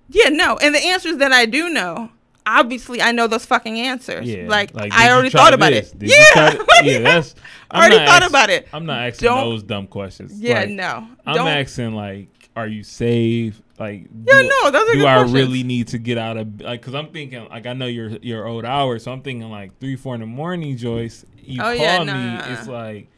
Yeah, 0.08 0.28
no, 0.28 0.56
and 0.58 0.74
the 0.74 0.80
answers 0.84 1.16
that 1.18 1.32
I 1.32 1.46
do 1.46 1.68
know, 1.70 2.10
obviously, 2.46 3.00
I 3.02 3.12
know 3.12 3.26
those 3.26 3.46
fucking 3.46 3.78
answers. 3.78 4.26
Yeah, 4.26 4.46
like, 4.48 4.72
did 4.72 4.92
I 4.92 5.10
already 5.12 5.30
thought 5.30 5.54
about 5.54 5.70
this? 5.72 5.92
it. 5.92 5.98
Did 5.98 6.10
Yeah, 6.10 6.52
yeah, 6.82 6.98
that's. 7.00 7.34
I'm 7.70 7.80
already 7.90 8.04
thought 8.06 8.26
about 8.26 8.50
it. 8.50 8.68
I'm 8.72 8.86
not 8.86 9.06
asking 9.08 9.26
Don't- 9.28 9.50
those 9.50 9.62
dumb 9.62 9.86
questions. 9.86 10.38
Yeah, 10.40 10.60
Like, 10.60 10.68
no, 10.70 11.06
I'm 11.26 11.34
don't. 11.34 11.48
asking 11.48 11.94
like, 11.94 12.28
are 12.56 12.66
you 12.68 12.82
safe? 12.84 13.60
Like, 13.78 14.02
Yeah, 14.26 14.42
do, 14.42 14.48
no, 14.62 14.70
those 14.70 14.88
are 14.90 14.92
do 14.92 15.06
I 15.06 15.14
questions. 15.14 15.32
really 15.32 15.62
need 15.64 15.88
to 15.88 15.98
get 15.98 16.18
out 16.18 16.36
of 16.36 16.60
like? 16.60 16.80
Because 16.80 16.94
I'm 16.94 17.08
thinking 17.08 17.48
like 17.48 17.66
I 17.66 17.72
know 17.72 17.86
your 17.86 18.10
your 18.22 18.46
old 18.46 18.64
hours, 18.64 19.02
so 19.02 19.12
I'm 19.12 19.22
thinking 19.22 19.50
like 19.50 19.78
three, 19.80 19.96
four 19.96 20.14
in 20.14 20.20
the 20.20 20.26
morning, 20.28 20.76
Joyce. 20.76 21.24
You 21.42 21.60
Oh, 21.60 21.64
call 21.64 21.74
yeah, 21.74 21.98
me, 22.00 22.04
no, 22.06 22.14
no, 22.14 22.36
no, 22.38 22.52
it's 22.52 22.68
like 22.68 23.08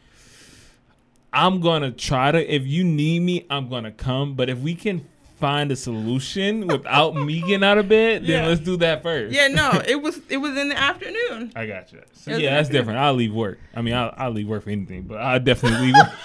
I'm 1.33 1.61
gonna 1.61 1.90
try 1.90 2.33
to. 2.33 2.54
If 2.54 2.66
you 2.66 2.83
need 2.85 3.21
me, 3.21 3.45
I'm 3.50 3.68
gonna 3.68 3.92
come. 3.92 4.35
But 4.35 4.49
if 4.49 4.59
we 4.59 4.75
can 4.75 5.06
find 5.38 5.71
a 5.71 5.76
solution 5.76 6.66
without 6.66 7.14
me 7.14 7.40
getting 7.40 7.64
out 7.64 7.78
of 7.78 7.88
bed, 7.88 8.23
then 8.23 8.43
Yeah. 8.45 8.47
let's 8.49 8.61
do 8.61 8.76
that 8.78 9.02
first. 9.02 9.35
Yeah, 9.35 9.49
no, 9.49 9.83
it 9.87 10.00
was 10.02 10.21
it 10.28 10.38
was 10.38 10.57
in 10.57 10.69
the 10.71 10.78
afternoon. 10.78 11.52
I 11.55 11.66
got 11.66 11.93
you. 11.93 12.02
So, 12.12 12.33
It 12.33 12.40
yeah, 12.40 12.57
that's 12.57 12.69
after- 12.69 12.78
different. 12.78 12.99
I'll 12.99 13.14
leave 13.14 13.33
work. 13.35 13.59
I 13.75 13.83
mean, 13.83 13.95
I'll, 13.95 14.14
I'll 14.16 14.31
leave 14.31 14.49
work 14.49 14.64
for 14.64 14.71
anything, 14.71 15.02
but 15.02 15.19
I 15.21 15.38
definitely 15.38 15.87
leave 15.88 15.95
work. 15.95 16.12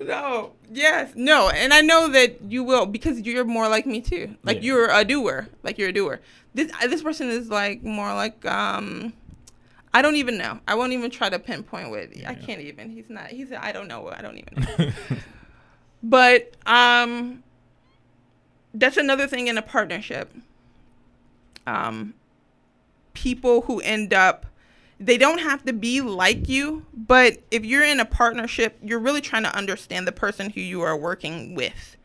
No, 0.00 0.52
yes, 0.70 1.12
no, 1.14 1.48
and 1.48 1.72
I 1.72 1.80
know 1.80 2.08
that 2.08 2.42
you 2.42 2.62
will 2.62 2.84
because 2.84 3.20
you're 3.20 3.44
more 3.44 3.68
like 3.68 3.86
me 3.86 4.02
too. 4.02 4.36
Like 4.42 4.56
Yeah. 4.58 4.62
you're 4.64 4.90
a 4.90 5.02
doer. 5.04 5.48
Like 5.62 5.78
you're 5.78 5.88
a 5.88 5.92
doer. 5.92 6.20
This 6.52 6.70
this 6.82 7.02
person 7.02 7.30
is 7.30 7.48
like 7.48 7.82
more 7.82 8.12
like 8.12 8.44
um, 8.44 9.14
I 9.94 10.02
don't 10.02 10.16
even 10.16 10.36
know. 10.36 10.58
I 10.68 10.74
won't 10.74 10.92
even 10.92 11.10
try 11.10 11.30
to 11.30 11.38
pinpoint 11.38 11.88
what. 11.88 12.08
I 12.26 12.34
can't 12.34 12.60
even. 12.60 12.90
He's 12.90 13.08
not. 13.08 13.28
He's. 13.28 13.50
I 13.52 13.72
don't 13.72 13.88
know. 13.88 14.08
I 14.08 14.20
don't 14.20 14.36
even. 14.38 14.92
but 16.04 16.52
um, 16.66 17.42
that's 18.74 18.98
another 18.98 19.26
thing 19.26 19.46
in 19.46 19.56
a 19.56 19.62
partnership. 19.62 20.32
Um, 21.66 22.12
people 23.14 23.62
who 23.62 23.80
end 23.80 24.12
up 24.12 24.46
they 25.00 25.18
don't 25.18 25.40
have 25.40 25.64
to 25.64 25.72
be 25.72 26.00
like 26.00 26.48
you, 26.48 26.86
but 26.94 27.38
if 27.50 27.64
you're 27.64 27.84
in 27.84 27.98
a 27.98 28.04
partnership, 28.04 28.78
you're 28.80 29.00
really 29.00 29.20
trying 29.20 29.42
to 29.42 29.54
understand 29.56 30.06
the 30.06 30.12
person 30.12 30.50
who 30.50 30.60
you 30.60 30.82
are 30.82 30.96
working 30.96 31.54
with, 31.54 31.96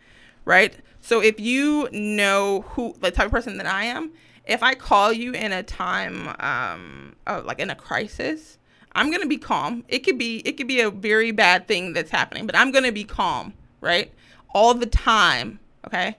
right? 0.43 0.73
So 0.99 1.21
if 1.21 1.39
you 1.39 1.87
know 1.91 2.61
who 2.69 2.95
the 2.99 3.11
type 3.11 3.27
of 3.27 3.31
person 3.31 3.57
that 3.57 3.67
I 3.67 3.83
am, 3.83 4.11
if 4.45 4.63
I 4.63 4.73
call 4.73 5.13
you 5.13 5.33
in 5.33 5.51
a 5.51 5.61
time 5.61 6.35
um 6.39 7.15
of 7.27 7.45
like 7.45 7.59
in 7.59 7.69
a 7.69 7.75
crisis, 7.75 8.57
I'm 8.93 9.11
to 9.11 9.27
be 9.27 9.37
calm. 9.37 9.83
It 9.87 9.99
could 9.99 10.17
be 10.17 10.37
it 10.45 10.53
could 10.53 10.67
be 10.67 10.79
a 10.79 10.89
very 10.89 11.31
bad 11.31 11.67
thing 11.67 11.93
that's 11.93 12.11
happening, 12.11 12.45
but 12.45 12.55
I'm 12.55 12.71
to 12.71 12.91
be 12.91 13.03
calm, 13.03 13.53
right? 13.81 14.11
All 14.53 14.73
the 14.73 14.85
time, 14.85 15.59
okay? 15.85 16.15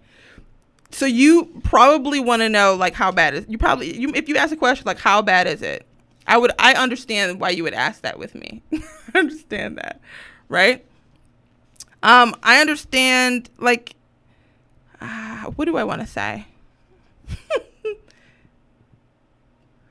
So 0.90 1.06
you 1.06 1.46
probably 1.62 2.20
want 2.20 2.42
to 2.42 2.48
know 2.48 2.74
like 2.74 2.94
how 2.94 3.12
bad 3.12 3.34
is 3.34 3.46
you 3.48 3.58
probably 3.58 3.96
you 3.96 4.12
if 4.14 4.28
you 4.28 4.36
ask 4.36 4.52
a 4.52 4.56
question 4.56 4.84
like 4.86 4.98
how 4.98 5.22
bad 5.22 5.46
is 5.46 5.62
it? 5.62 5.86
I 6.26 6.36
would 6.36 6.52
I 6.58 6.74
understand 6.74 7.40
why 7.40 7.50
you 7.50 7.62
would 7.62 7.74
ask 7.74 8.02
that 8.02 8.18
with 8.18 8.34
me. 8.34 8.62
I 9.14 9.18
understand 9.18 9.78
that, 9.78 10.00
right? 10.48 10.84
Um, 12.02 12.34
I 12.42 12.60
understand 12.60 13.50
like 13.58 13.94
uh, 15.00 15.44
what 15.56 15.66
do 15.66 15.76
I 15.76 15.84
want 15.84 16.00
to 16.00 16.06
say? 16.06 16.46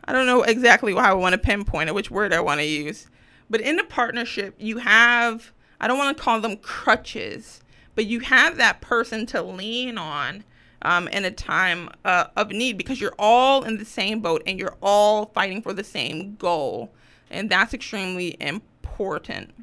I 0.06 0.12
don't 0.12 0.26
know 0.26 0.44
exactly 0.44 0.94
how 0.94 1.12
I 1.12 1.14
want 1.14 1.34
to 1.34 1.38
pinpoint 1.38 1.90
it, 1.90 1.96
which 1.96 2.12
word 2.12 2.34
I 2.34 2.40
want 2.40 2.60
to 2.60 2.66
use. 2.66 3.08
But 3.50 3.62
in 3.62 3.80
a 3.80 3.84
partnership, 3.84 4.56
you 4.58 4.80
have 4.80 5.52
I 5.80 5.88
don't 5.88 5.98
want 5.98 6.16
to 6.18 6.24
call 6.24 6.42
them 6.42 6.58
crutches, 6.58 7.62
but 7.96 8.06
you 8.06 8.20
have 8.22 8.58
that 8.58 8.82
person 8.82 9.26
to 9.28 9.42
lean 9.42 9.98
on 9.98 10.44
um, 10.82 11.08
in 11.10 11.26
a 11.26 11.32
time 11.32 11.90
uh, 12.06 12.26
of 12.36 12.52
need 12.52 12.78
because 12.78 13.02
you're 13.02 13.16
all 13.20 13.64
in 13.64 13.78
the 13.78 13.86
same 13.86 14.20
boat 14.20 14.44
and 14.46 14.60
you're 14.60 14.78
all 14.82 15.28
fighting 15.28 15.62
for 15.62 15.74
the 15.74 15.84
same 15.84 16.36
goal. 16.36 16.92
And 17.30 17.50
that's 17.50 17.74
extremely 17.74 18.36
important. 18.40 19.54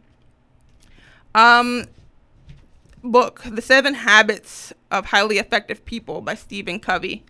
Um, 1.35 1.85
book, 3.03 3.43
The 3.45 3.63
Seven 3.63 3.95
Habits 3.95 4.73
of 4.91 5.07
Highly 5.07 5.39
Effective 5.39 5.85
People 5.85 6.21
by 6.21 6.35
Stephen 6.35 6.81
Covey. 6.81 7.25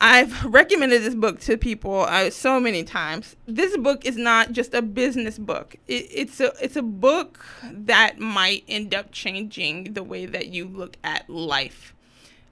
I've 0.00 0.44
recommended 0.44 1.02
this 1.02 1.14
book 1.14 1.40
to 1.40 1.56
people 1.56 2.02
uh, 2.02 2.30
so 2.30 2.60
many 2.60 2.84
times. 2.84 3.36
This 3.46 3.76
book 3.76 4.04
is 4.04 4.16
not 4.16 4.52
just 4.52 4.74
a 4.74 4.82
business 4.82 5.38
book. 5.38 5.76
It, 5.88 6.06
it's 6.10 6.40
a 6.40 6.52
it's 6.60 6.76
a 6.76 6.82
book 6.82 7.44
that 7.72 8.18
might 8.18 8.64
end 8.68 8.94
up 8.94 9.10
changing 9.10 9.94
the 9.94 10.02
way 10.02 10.26
that 10.26 10.48
you 10.48 10.66
look 10.66 10.96
at 11.02 11.28
life. 11.30 11.94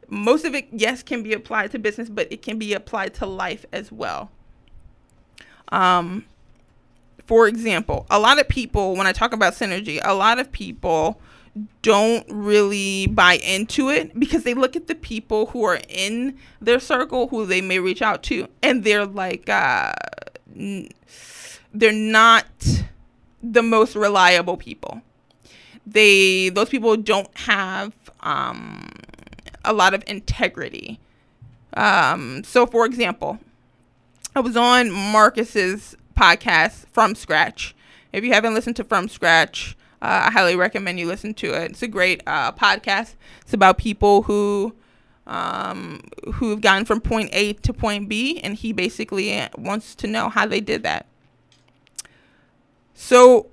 Most 0.09 0.45
of 0.45 0.55
it, 0.55 0.69
yes, 0.71 1.03
can 1.03 1.23
be 1.23 1.33
applied 1.33 1.71
to 1.73 1.79
business, 1.79 2.09
but 2.09 2.31
it 2.33 2.43
can 2.43 2.59
be 2.59 2.73
applied 2.73 3.15
to 3.15 3.27
life 3.27 3.65
as 3.73 3.91
well. 3.91 4.31
Um, 5.69 6.27
for 7.27 7.49
example, 7.49 8.07
a 8.11 8.19
lot 8.19 8.39
of 8.39 8.49
people, 8.49 8.97
when 8.97 9.07
I 9.07 9.13
talk 9.13 9.33
about 9.33 9.55
synergy, 9.55 10.01
a 10.03 10.15
lot 10.15 10.39
of 10.39 10.53
people 10.53 11.21
don't 11.83 12.27
really 12.29 13.07
buy 13.07 13.35
into 13.35 13.89
it 13.89 14.19
because 14.19 14.43
they 14.43 14.55
look 14.55 14.75
at 14.75 14.89
the 14.89 14.95
people 14.95 15.47
who 15.47 15.63
are 15.65 15.81
in 15.89 16.37
their 16.61 16.81
circle 16.81 17.29
who 17.29 17.47
they 17.47 17.61
may 17.61 17.79
reach 17.79 18.03
out 18.03 18.23
to 18.25 18.49
and 18.63 18.83
they're 18.83 19.07
like 19.07 19.49
uh 19.49 19.93
they're 21.73 21.93
not 21.93 22.47
the 23.43 23.63
most 23.63 23.95
reliable 23.95 24.57
people. 24.57 25.03
They 25.87 26.49
those 26.49 26.71
people 26.71 26.97
don't 26.97 27.37
have 27.39 27.93
um 28.21 28.89
a 29.65 29.73
lot 29.73 29.95
of 29.95 30.03
integrity. 30.07 30.99
Um 31.75 32.43
so 32.45 32.67
for 32.67 32.87
example 32.87 33.39
i 34.37 34.41
was 34.41 34.57
on 34.57 34.91
marcus's 34.91 35.97
podcast 36.17 36.87
from 36.93 37.15
scratch. 37.15 37.77
If 38.13 38.25
you 38.25 38.33
haven't 38.33 38.55
listened 38.55 38.77
to 38.77 38.85
from 38.85 39.09
scratch 39.09 39.77
uh, 40.05 40.25
I 40.27 40.31
highly 40.31 40.55
recommend 40.55 41.01
you 41.01 41.07
listen 41.07 41.33
to 41.33 41.55
it. 41.55 41.71
It's 41.71 41.83
a 41.83 41.89
great 41.89 42.23
uh, 42.27 42.53
podcast. 42.53 43.15
It's 43.41 43.55
about 43.55 43.79
people 43.79 44.21
who 44.25 44.75
um, 45.27 46.03
who've 46.35 46.61
gone 46.61 46.85
from 46.85 47.01
point 47.01 47.31
A 47.33 47.55
to 47.55 47.73
point 47.73 48.07
B, 48.07 48.39
and 48.41 48.55
he 48.55 48.75
basically 48.75 49.49
wants 49.57 49.95
to 49.95 50.07
know 50.07 50.29
how 50.29 50.45
they 50.45 50.61
did 50.61 50.83
that. 50.83 51.07
So 52.93 53.47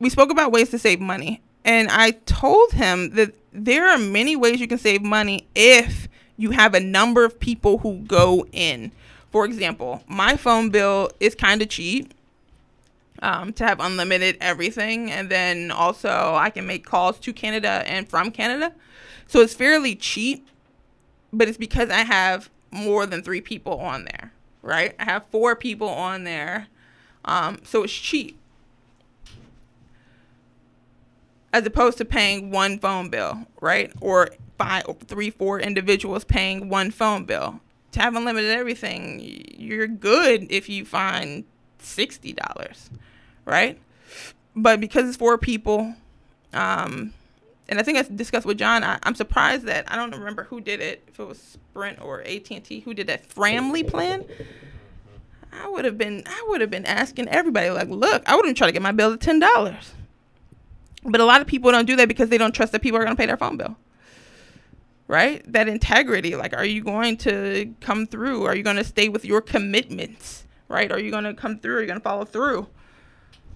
we 0.00 0.10
spoke 0.10 0.32
about 0.32 0.50
ways 0.50 0.70
to 0.70 0.78
save 0.78 1.00
money, 1.00 1.40
and 1.64 1.88
I 1.88 2.10
told 2.26 2.72
him 2.72 3.10
that 3.10 3.32
there 3.52 3.88
are 3.88 3.98
many 3.98 4.34
ways 4.34 4.60
you 4.60 4.66
can 4.66 4.78
save 4.78 5.02
money 5.02 5.46
if 5.54 6.08
you 6.36 6.50
have 6.50 6.74
a 6.74 6.80
number 6.80 7.24
of 7.24 7.38
people 7.38 7.78
who 7.78 7.98
go 7.98 8.44
in. 8.50 8.90
For 9.30 9.44
example, 9.44 10.02
my 10.08 10.36
phone 10.36 10.70
bill 10.70 11.12
is 11.20 11.36
kind 11.36 11.62
of 11.62 11.68
cheap 11.68 12.12
um, 13.22 13.52
to 13.54 13.64
have 13.64 13.80
unlimited 13.80 14.36
everything. 14.40 15.10
And 15.10 15.28
then 15.30 15.70
also, 15.70 16.34
I 16.34 16.50
can 16.50 16.66
make 16.66 16.84
calls 16.84 17.18
to 17.20 17.32
Canada 17.32 17.82
and 17.86 18.08
from 18.08 18.30
Canada. 18.30 18.74
So 19.26 19.40
it's 19.40 19.54
fairly 19.54 19.94
cheap, 19.94 20.48
but 21.32 21.48
it's 21.48 21.58
because 21.58 21.90
I 21.90 22.04
have 22.04 22.50
more 22.70 23.06
than 23.06 23.22
three 23.22 23.40
people 23.40 23.78
on 23.78 24.04
there, 24.04 24.32
right? 24.62 24.94
I 24.98 25.04
have 25.04 25.24
four 25.30 25.56
people 25.56 25.88
on 25.88 26.24
there. 26.24 26.68
Um, 27.24 27.60
so 27.64 27.82
it's 27.84 27.92
cheap. 27.92 28.36
As 31.52 31.66
opposed 31.66 31.98
to 31.98 32.04
paying 32.04 32.50
one 32.50 32.78
phone 32.78 33.10
bill, 33.10 33.46
right? 33.60 33.92
Or 34.00 34.30
five, 34.56 34.84
three, 35.06 35.30
four 35.30 35.58
individuals 35.60 36.24
paying 36.24 36.68
one 36.68 36.90
phone 36.90 37.24
bill. 37.24 37.60
To 37.92 38.00
have 38.00 38.14
unlimited 38.14 38.50
everything, 38.50 39.44
you're 39.58 39.88
good 39.88 40.46
if 40.48 40.68
you 40.68 40.84
find 40.84 41.44
sixty 41.80 42.32
dollars, 42.32 42.88
right? 43.44 43.78
But 44.56 44.80
because 44.80 45.08
it's 45.08 45.16
four 45.16 45.38
people, 45.38 45.94
um, 46.52 47.14
and 47.68 47.78
I 47.78 47.82
think 47.82 47.98
I 47.98 48.02
discussed 48.02 48.46
with 48.46 48.58
John, 48.58 48.82
I, 48.82 48.98
I'm 49.02 49.14
surprised 49.14 49.64
that 49.66 49.90
I 49.90 49.96
don't 49.96 50.12
remember 50.12 50.44
who 50.44 50.60
did 50.60 50.80
it, 50.80 51.02
if 51.08 51.20
it 51.20 51.24
was 51.24 51.38
Sprint 51.38 52.00
or 52.02 52.20
AT 52.22 52.50
and 52.50 52.64
T, 52.64 52.80
who 52.80 52.94
did 52.94 53.06
that 53.06 53.28
Framily 53.28 53.86
plan. 53.86 54.24
I 55.52 55.68
would 55.68 55.84
have 55.84 55.98
been, 55.98 56.22
I 56.26 56.44
would 56.48 56.60
have 56.60 56.70
been 56.70 56.86
asking 56.86 57.28
everybody, 57.28 57.70
like, 57.70 57.88
look, 57.88 58.22
I 58.28 58.36
wouldn't 58.36 58.56
try 58.56 58.66
to 58.66 58.72
get 58.72 58.82
my 58.82 58.92
bill 58.92 59.12
to 59.12 59.16
ten 59.16 59.38
dollars. 59.38 59.94
But 61.02 61.20
a 61.20 61.24
lot 61.24 61.40
of 61.40 61.46
people 61.46 61.72
don't 61.72 61.86
do 61.86 61.96
that 61.96 62.08
because 62.08 62.28
they 62.28 62.38
don't 62.38 62.54
trust 62.54 62.72
that 62.72 62.82
people 62.82 62.98
are 62.98 63.04
going 63.04 63.16
to 63.16 63.20
pay 63.20 63.26
their 63.26 63.36
phone 63.36 63.56
bill 63.56 63.76
right? 65.10 65.42
That 65.52 65.68
integrity. 65.68 66.36
Like, 66.36 66.56
are 66.56 66.64
you 66.64 66.84
going 66.84 67.16
to 67.18 67.74
come 67.80 68.06
through? 68.06 68.44
Are 68.44 68.54
you 68.54 68.62
going 68.62 68.76
to 68.76 68.84
stay 68.84 69.08
with 69.08 69.24
your 69.24 69.40
commitments, 69.40 70.46
right? 70.68 70.90
Are 70.92 71.00
you 71.00 71.10
going 71.10 71.24
to 71.24 71.34
come 71.34 71.58
through? 71.58 71.78
Are 71.78 71.80
you 71.80 71.88
going 71.88 71.98
to 71.98 72.02
follow 72.02 72.24
through? 72.24 72.68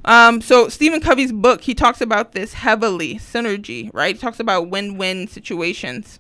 Um, 0.05 0.41
so 0.41 0.69
Stephen 0.69 1.01
Covey's 1.01 1.33
book, 1.33 1.63
he 1.63 1.75
talks 1.75 2.01
about 2.01 2.33
this 2.33 2.55
heavily, 2.55 3.17
synergy, 3.17 3.91
right? 3.95 4.15
He 4.15 4.21
talks 4.21 4.39
about 4.39 4.69
win-win 4.69 5.29
situations. 5.29 6.19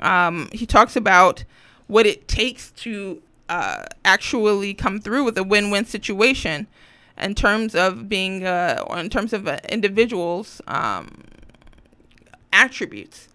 Um, 0.00 0.48
he 0.52 0.66
talks 0.66 0.96
about 0.96 1.44
what 1.86 2.06
it 2.06 2.26
takes 2.26 2.72
to 2.72 3.22
uh, 3.48 3.84
actually 4.04 4.74
come 4.74 5.00
through 5.00 5.24
with 5.24 5.38
a 5.38 5.44
win-win 5.44 5.84
situation 5.84 6.66
in 7.16 7.34
terms 7.34 7.74
of 7.74 8.08
being, 8.08 8.44
uh, 8.44 8.82
or 8.88 8.98
in 8.98 9.08
terms 9.10 9.32
of 9.32 9.46
uh, 9.46 9.58
individuals' 9.68 10.60
um, 10.66 11.22
attributes. 12.52 13.28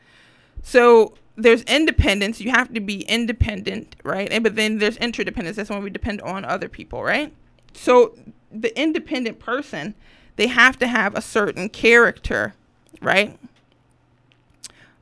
So 0.62 1.13
there's 1.38 1.62
independence. 1.63 2.41
You 2.41 2.51
have 2.51 2.74
to 2.74 2.81
be 2.81 3.01
independent, 3.03 3.95
right? 4.03 4.29
And 4.29 4.43
but 4.43 4.55
then 4.55 4.79
there's 4.79 4.98
interdependence. 4.98 5.55
That's 5.55 5.69
when 5.69 5.83
we 5.83 5.89
depend 5.89 6.21
on 6.21 6.43
other 6.43 6.67
people, 6.67 7.01
right? 7.01 7.33
So 7.74 8.15
the 8.51 8.77
independent 8.79 9.39
person, 9.39 9.95
they 10.35 10.47
have 10.47 10.79
to 10.79 10.87
have 10.87 11.15
a 11.15 11.21
certain 11.21 11.69
character, 11.69 12.53
right? 13.01 13.37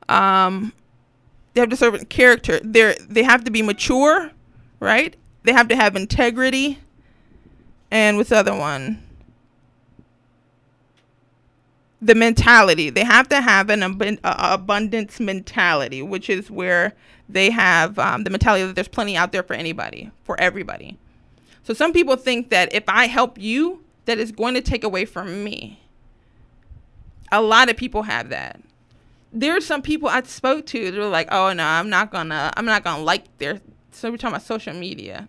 Um, 0.08 0.72
they 1.54 1.60
have 1.60 1.70
to 1.70 1.76
serve 1.76 2.08
character. 2.08 2.60
They're 2.62 2.94
they 3.08 3.22
have 3.22 3.44
to 3.44 3.50
be 3.50 3.62
mature, 3.62 4.30
right? 4.80 5.16
They 5.44 5.52
have 5.52 5.68
to 5.68 5.76
have 5.76 5.96
integrity. 5.96 6.78
And 7.90 8.16
what's 8.16 8.30
the 8.30 8.36
other 8.36 8.54
one? 8.54 9.02
The 12.00 12.14
mentality. 12.14 12.90
They 12.90 13.04
have 13.04 13.28
to 13.30 13.40
have 13.40 13.70
an 13.70 13.82
ab- 13.82 14.20
abundance 14.24 15.18
mentality, 15.18 16.02
which 16.02 16.30
is 16.30 16.50
where 16.50 16.94
they 17.28 17.50
have 17.50 17.98
um, 17.98 18.24
the 18.24 18.30
mentality 18.30 18.64
that 18.64 18.74
there's 18.74 18.88
plenty 18.88 19.16
out 19.16 19.32
there 19.32 19.42
for 19.42 19.54
anybody, 19.54 20.10
for 20.24 20.38
everybody. 20.40 20.96
So 21.68 21.74
some 21.74 21.92
people 21.92 22.16
think 22.16 22.48
that 22.48 22.72
if 22.72 22.84
I 22.88 23.08
help 23.08 23.36
you, 23.36 23.84
that 24.06 24.16
is 24.18 24.32
going 24.32 24.54
to 24.54 24.62
take 24.62 24.84
away 24.84 25.04
from 25.04 25.44
me. 25.44 25.78
A 27.30 27.42
lot 27.42 27.68
of 27.68 27.76
people 27.76 28.04
have 28.04 28.30
that. 28.30 28.58
There 29.34 29.54
are 29.54 29.60
some 29.60 29.82
people 29.82 30.08
I 30.08 30.22
spoke 30.22 30.64
to 30.64 30.90
that 30.90 30.98
were 30.98 31.08
like, 31.08 31.28
"Oh 31.30 31.52
no, 31.52 31.62
I'm 31.62 31.90
not 31.90 32.10
gonna, 32.10 32.50
I'm 32.56 32.64
not 32.64 32.84
gonna 32.84 33.02
like 33.02 33.36
their." 33.36 33.60
So 33.90 34.10
we're 34.10 34.16
talking 34.16 34.34
about 34.36 34.46
social 34.46 34.72
media. 34.72 35.28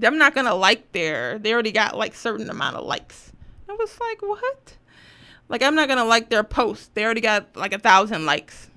I'm 0.00 0.16
not 0.16 0.32
gonna 0.32 0.54
like 0.54 0.92
their. 0.92 1.40
They 1.40 1.52
already 1.52 1.72
got 1.72 1.98
like 1.98 2.14
certain 2.14 2.48
amount 2.48 2.76
of 2.76 2.86
likes. 2.86 3.32
I 3.68 3.72
was 3.72 3.98
like, 3.98 4.22
what? 4.22 4.76
Like 5.48 5.60
I'm 5.60 5.74
not 5.74 5.88
gonna 5.88 6.04
like 6.04 6.28
their 6.30 6.44
post. 6.44 6.94
They 6.94 7.04
already 7.04 7.20
got 7.20 7.56
like 7.56 7.72
a 7.72 7.80
thousand 7.80 8.26
likes. 8.26 8.68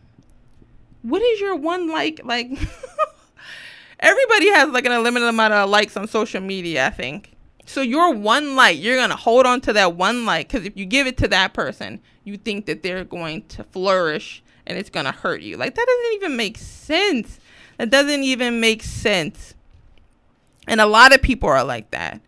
What 1.04 1.22
is 1.22 1.40
your 1.40 1.58
one 1.58 1.92
like? 1.92 2.22
Like 2.24 2.50
everybody 4.04 4.50
has 4.50 4.70
like 4.70 4.86
an 4.86 4.92
unlimited 4.92 5.28
amount 5.28 5.54
of 5.54 5.70
likes 5.70 5.98
on 5.98 6.08
social 6.08 6.42
media, 6.42 6.88
I 6.88 6.90
think. 6.92 7.32
So 7.66 7.82
your 7.82 8.14
one 8.14 8.56
like, 8.56 8.80
you're 8.80 8.98
gonna 8.98 9.16
hold 9.16 9.46
on 9.46 9.62
to 9.62 9.74
that 9.74 9.96
one 9.96 10.26
like 10.26 10.50
because 10.50 10.66
if 10.66 10.78
you 10.78 10.86
give 10.86 11.08
it 11.08 11.18
to 11.18 11.28
that 11.30 11.54
person, 11.54 12.02
you 12.26 12.38
think 12.38 12.66
that 12.66 12.84
they're 12.84 13.06
going 13.06 13.44
to 13.48 13.64
flourish 13.64 14.44
and 14.66 14.78
it's 14.78 14.90
gonna 14.90 15.14
hurt 15.14 15.42
you. 15.42 15.58
Like 15.58 15.76
that 15.76 15.88
doesn't 15.88 16.14
even 16.16 16.38
make 16.38 16.58
sense. 16.58 17.40
That 17.78 17.90
doesn't 17.90 18.24
even 18.24 18.60
make 18.60 18.84
sense. 18.84 19.56
And 20.68 20.80
a 20.80 20.86
lot 20.86 21.14
of 21.14 21.22
people 21.22 21.50
are 21.50 21.64
like 21.64 21.92
that. 21.92 22.22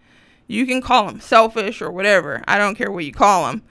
You 0.47 0.65
can 0.65 0.81
call 0.81 1.07
them 1.07 1.19
selfish 1.19 1.81
or 1.81 1.91
whatever. 1.91 2.43
I 2.47 2.57
don't 2.57 2.75
care 2.75 2.91
what 2.91 3.05
you 3.05 3.11
call 3.11 3.47
them. 3.47 3.63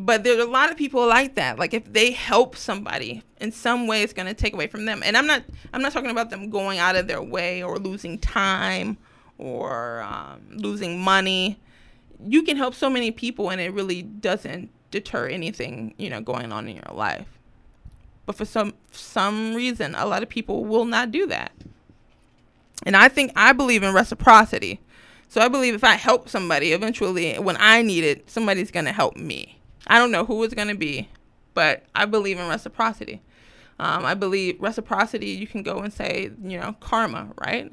But 0.00 0.22
there's 0.22 0.38
a 0.38 0.48
lot 0.48 0.70
of 0.70 0.76
people 0.76 1.04
like 1.08 1.34
that. 1.34 1.58
Like 1.58 1.74
if 1.74 1.92
they 1.92 2.12
help 2.12 2.54
somebody 2.54 3.24
in 3.40 3.50
some 3.50 3.88
way, 3.88 4.02
it's 4.02 4.12
going 4.12 4.28
to 4.28 4.34
take 4.34 4.54
away 4.54 4.68
from 4.68 4.84
them. 4.84 5.02
And 5.04 5.16
I'm 5.16 5.26
not 5.26 5.42
I'm 5.72 5.82
not 5.82 5.92
talking 5.92 6.10
about 6.10 6.30
them 6.30 6.50
going 6.50 6.78
out 6.78 6.94
of 6.94 7.08
their 7.08 7.20
way 7.20 7.64
or 7.64 7.78
losing 7.78 8.16
time 8.16 8.96
or 9.38 10.02
um, 10.02 10.40
losing 10.50 11.00
money. 11.00 11.58
You 12.24 12.44
can 12.44 12.56
help 12.56 12.74
so 12.74 12.88
many 12.88 13.10
people, 13.10 13.50
and 13.50 13.60
it 13.60 13.72
really 13.72 14.02
doesn't 14.02 14.70
deter 14.92 15.26
anything 15.26 15.94
you 15.98 16.08
know 16.08 16.20
going 16.20 16.52
on 16.52 16.68
in 16.68 16.76
your 16.76 16.94
life. 16.94 17.26
But 18.24 18.36
for 18.36 18.44
some 18.44 18.74
some 18.92 19.52
reason, 19.52 19.96
a 19.96 20.06
lot 20.06 20.22
of 20.22 20.28
people 20.28 20.64
will 20.64 20.84
not 20.84 21.10
do 21.10 21.26
that. 21.26 21.50
And 22.86 22.96
I 22.96 23.08
think 23.08 23.32
I 23.34 23.52
believe 23.52 23.82
in 23.82 23.92
reciprocity. 23.92 24.78
So 25.28 25.40
I 25.40 25.48
believe 25.48 25.74
if 25.74 25.82
I 25.82 25.94
help 25.94 26.28
somebody, 26.28 26.72
eventually, 26.72 27.34
when 27.34 27.56
I 27.58 27.82
need 27.82 28.04
it, 28.04 28.30
somebody's 28.30 28.70
going 28.70 28.86
to 28.86 28.92
help 28.92 29.16
me. 29.16 29.58
I 29.88 29.98
don't 29.98 30.10
know 30.10 30.24
who 30.24 30.42
it's 30.44 30.54
going 30.54 30.68
to 30.68 30.74
be, 30.74 31.08
but 31.54 31.84
I 31.94 32.04
believe 32.04 32.38
in 32.38 32.48
reciprocity. 32.48 33.22
Um, 33.80 34.04
I 34.04 34.14
believe 34.14 34.60
reciprocity, 34.60 35.30
you 35.30 35.46
can 35.46 35.62
go 35.62 35.78
and 35.78 35.92
say, 35.92 36.30
you 36.42 36.58
know, 36.58 36.74
karma, 36.80 37.28
right? 37.40 37.72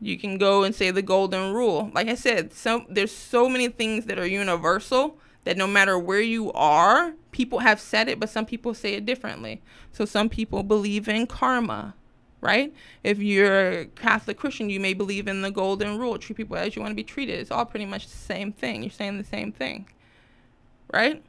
You 0.00 0.18
can 0.18 0.38
go 0.38 0.64
and 0.64 0.74
say 0.74 0.90
the 0.90 1.02
golden 1.02 1.52
rule. 1.54 1.90
Like 1.94 2.08
I 2.08 2.14
said, 2.14 2.52
so 2.52 2.84
there's 2.88 3.12
so 3.12 3.48
many 3.48 3.68
things 3.68 4.04
that 4.04 4.18
are 4.18 4.26
universal 4.26 5.16
that 5.44 5.56
no 5.56 5.66
matter 5.66 5.98
where 5.98 6.20
you 6.20 6.52
are, 6.52 7.14
people 7.32 7.60
have 7.60 7.80
said 7.80 8.08
it, 8.08 8.20
but 8.20 8.28
some 8.28 8.46
people 8.46 8.74
say 8.74 8.94
it 8.94 9.06
differently. 9.06 9.62
So 9.92 10.04
some 10.04 10.28
people 10.28 10.62
believe 10.62 11.08
in 11.08 11.26
karma, 11.26 11.94
right? 12.40 12.72
If 13.02 13.18
you're 13.18 13.70
a 13.70 13.84
Catholic 13.86 14.36
Christian, 14.36 14.68
you 14.68 14.80
may 14.80 14.92
believe 14.92 15.26
in 15.26 15.42
the 15.42 15.50
golden 15.50 15.98
rule, 15.98 16.18
treat 16.18 16.36
people 16.36 16.56
as 16.56 16.76
you 16.76 16.82
want 16.82 16.92
to 16.92 16.96
be 16.96 17.04
treated. 17.04 17.40
It's 17.40 17.50
all 17.50 17.64
pretty 17.64 17.86
much 17.86 18.06
the 18.06 18.16
same 18.16 18.52
thing. 18.52 18.82
You're 18.82 18.90
saying 18.90 19.18
the 19.18 19.24
same 19.24 19.52
thing 19.52 19.86
right? 20.92 21.22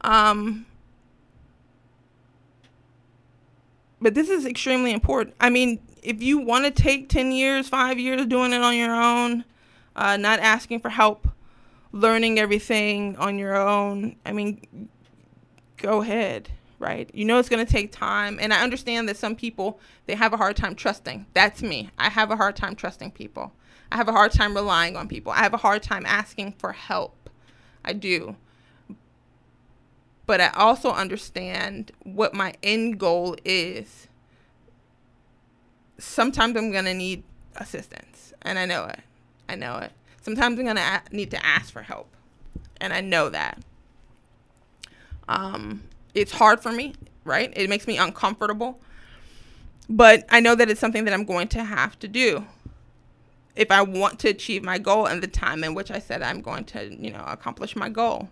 Um, 0.00 0.66
but 4.00 4.14
this 4.14 4.28
is 4.28 4.46
extremely 4.46 4.92
important. 4.92 5.34
I 5.40 5.50
mean, 5.50 5.80
if 6.02 6.22
you 6.22 6.38
want 6.38 6.64
to 6.64 6.70
take 6.70 7.08
10 7.08 7.32
years, 7.32 7.68
five 7.68 7.98
years 7.98 8.24
doing 8.26 8.52
it 8.52 8.62
on 8.62 8.76
your 8.76 8.94
own, 8.94 9.44
uh, 9.96 10.16
not 10.16 10.40
asking 10.40 10.80
for 10.80 10.88
help, 10.88 11.28
learning 11.92 12.38
everything 12.38 13.16
on 13.16 13.38
your 13.38 13.56
own, 13.56 14.16
I 14.24 14.32
mean, 14.32 14.88
go 15.76 16.00
ahead, 16.00 16.48
right? 16.78 17.10
You 17.12 17.24
know 17.24 17.38
it's 17.38 17.48
going 17.48 17.64
to 17.64 17.70
take 17.70 17.92
time. 17.92 18.38
And 18.40 18.54
I 18.54 18.62
understand 18.62 19.08
that 19.08 19.16
some 19.16 19.36
people, 19.36 19.80
they 20.06 20.14
have 20.14 20.32
a 20.32 20.36
hard 20.36 20.56
time 20.56 20.74
trusting. 20.74 21.26
That's 21.34 21.62
me. 21.62 21.90
I 21.98 22.08
have 22.08 22.30
a 22.30 22.36
hard 22.36 22.56
time 22.56 22.76
trusting 22.76 23.10
people. 23.10 23.52
I 23.92 23.96
have 23.96 24.08
a 24.08 24.12
hard 24.12 24.32
time 24.32 24.54
relying 24.54 24.96
on 24.96 25.08
people. 25.08 25.32
I 25.32 25.38
have 25.38 25.54
a 25.54 25.58
hard 25.58 25.82
time 25.82 26.06
asking 26.06 26.52
for 26.52 26.72
help. 26.72 27.19
I 27.84 27.92
do. 27.92 28.36
But 30.26 30.40
I 30.40 30.48
also 30.48 30.90
understand 30.92 31.92
what 32.04 32.34
my 32.34 32.54
end 32.62 32.98
goal 32.98 33.36
is. 33.44 34.06
Sometimes 35.98 36.56
I'm 36.56 36.70
going 36.70 36.84
to 36.84 36.94
need 36.94 37.24
assistance, 37.56 38.32
and 38.42 38.58
I 38.58 38.64
know 38.64 38.84
it. 38.84 39.00
I 39.48 39.56
know 39.56 39.78
it. 39.78 39.92
Sometimes 40.22 40.58
I'm 40.58 40.64
going 40.64 40.76
to 40.76 41.02
need 41.10 41.30
to 41.32 41.44
ask 41.44 41.72
for 41.72 41.82
help, 41.82 42.08
and 42.80 42.92
I 42.92 43.00
know 43.00 43.28
that. 43.28 43.58
Um, 45.28 45.82
it's 46.14 46.32
hard 46.32 46.60
for 46.60 46.72
me, 46.72 46.94
right? 47.24 47.52
It 47.56 47.68
makes 47.68 47.86
me 47.86 47.98
uncomfortable. 47.98 48.80
But 49.88 50.24
I 50.28 50.38
know 50.38 50.54
that 50.54 50.70
it's 50.70 50.80
something 50.80 51.04
that 51.04 51.14
I'm 51.14 51.24
going 51.24 51.48
to 51.48 51.64
have 51.64 51.98
to 51.98 52.08
do 52.08 52.46
if 53.56 53.70
I 53.70 53.82
want 53.82 54.18
to 54.20 54.28
achieve 54.28 54.62
my 54.62 54.78
goal 54.78 55.06
and 55.06 55.22
the 55.22 55.26
time 55.26 55.64
in 55.64 55.74
which 55.74 55.90
I 55.90 55.98
said 55.98 56.22
I'm 56.22 56.40
going 56.40 56.64
to, 56.66 56.94
you 56.94 57.10
know, 57.10 57.24
accomplish 57.26 57.76
my 57.76 57.88
goal. 57.88 58.28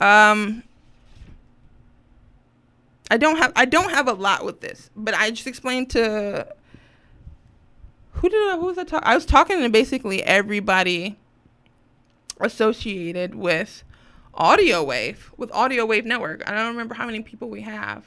Um, 0.00 0.62
I 3.10 3.16
don't 3.16 3.36
have 3.36 3.52
I 3.56 3.64
don't 3.64 3.90
have 3.90 4.08
a 4.08 4.12
lot 4.12 4.44
with 4.44 4.60
this, 4.60 4.90
but 4.96 5.14
I 5.14 5.30
just 5.30 5.46
explained 5.46 5.90
to 5.90 6.46
who 8.12 8.28
did 8.28 8.50
I, 8.50 8.56
who 8.56 8.66
was 8.66 8.78
I 8.78 8.84
talking? 8.84 9.08
I 9.08 9.14
was 9.14 9.26
talking 9.26 9.60
to 9.60 9.68
basically 9.68 10.22
everybody 10.22 11.16
associated 12.40 13.34
with 13.34 13.84
Audio 14.32 14.82
Wave, 14.82 15.30
with 15.36 15.52
Audio 15.52 15.84
Wave 15.84 16.04
Network. 16.04 16.42
I 16.48 16.52
don't 16.52 16.68
remember 16.68 16.94
how 16.94 17.06
many 17.06 17.20
people 17.20 17.48
we 17.48 17.62
have. 17.62 18.04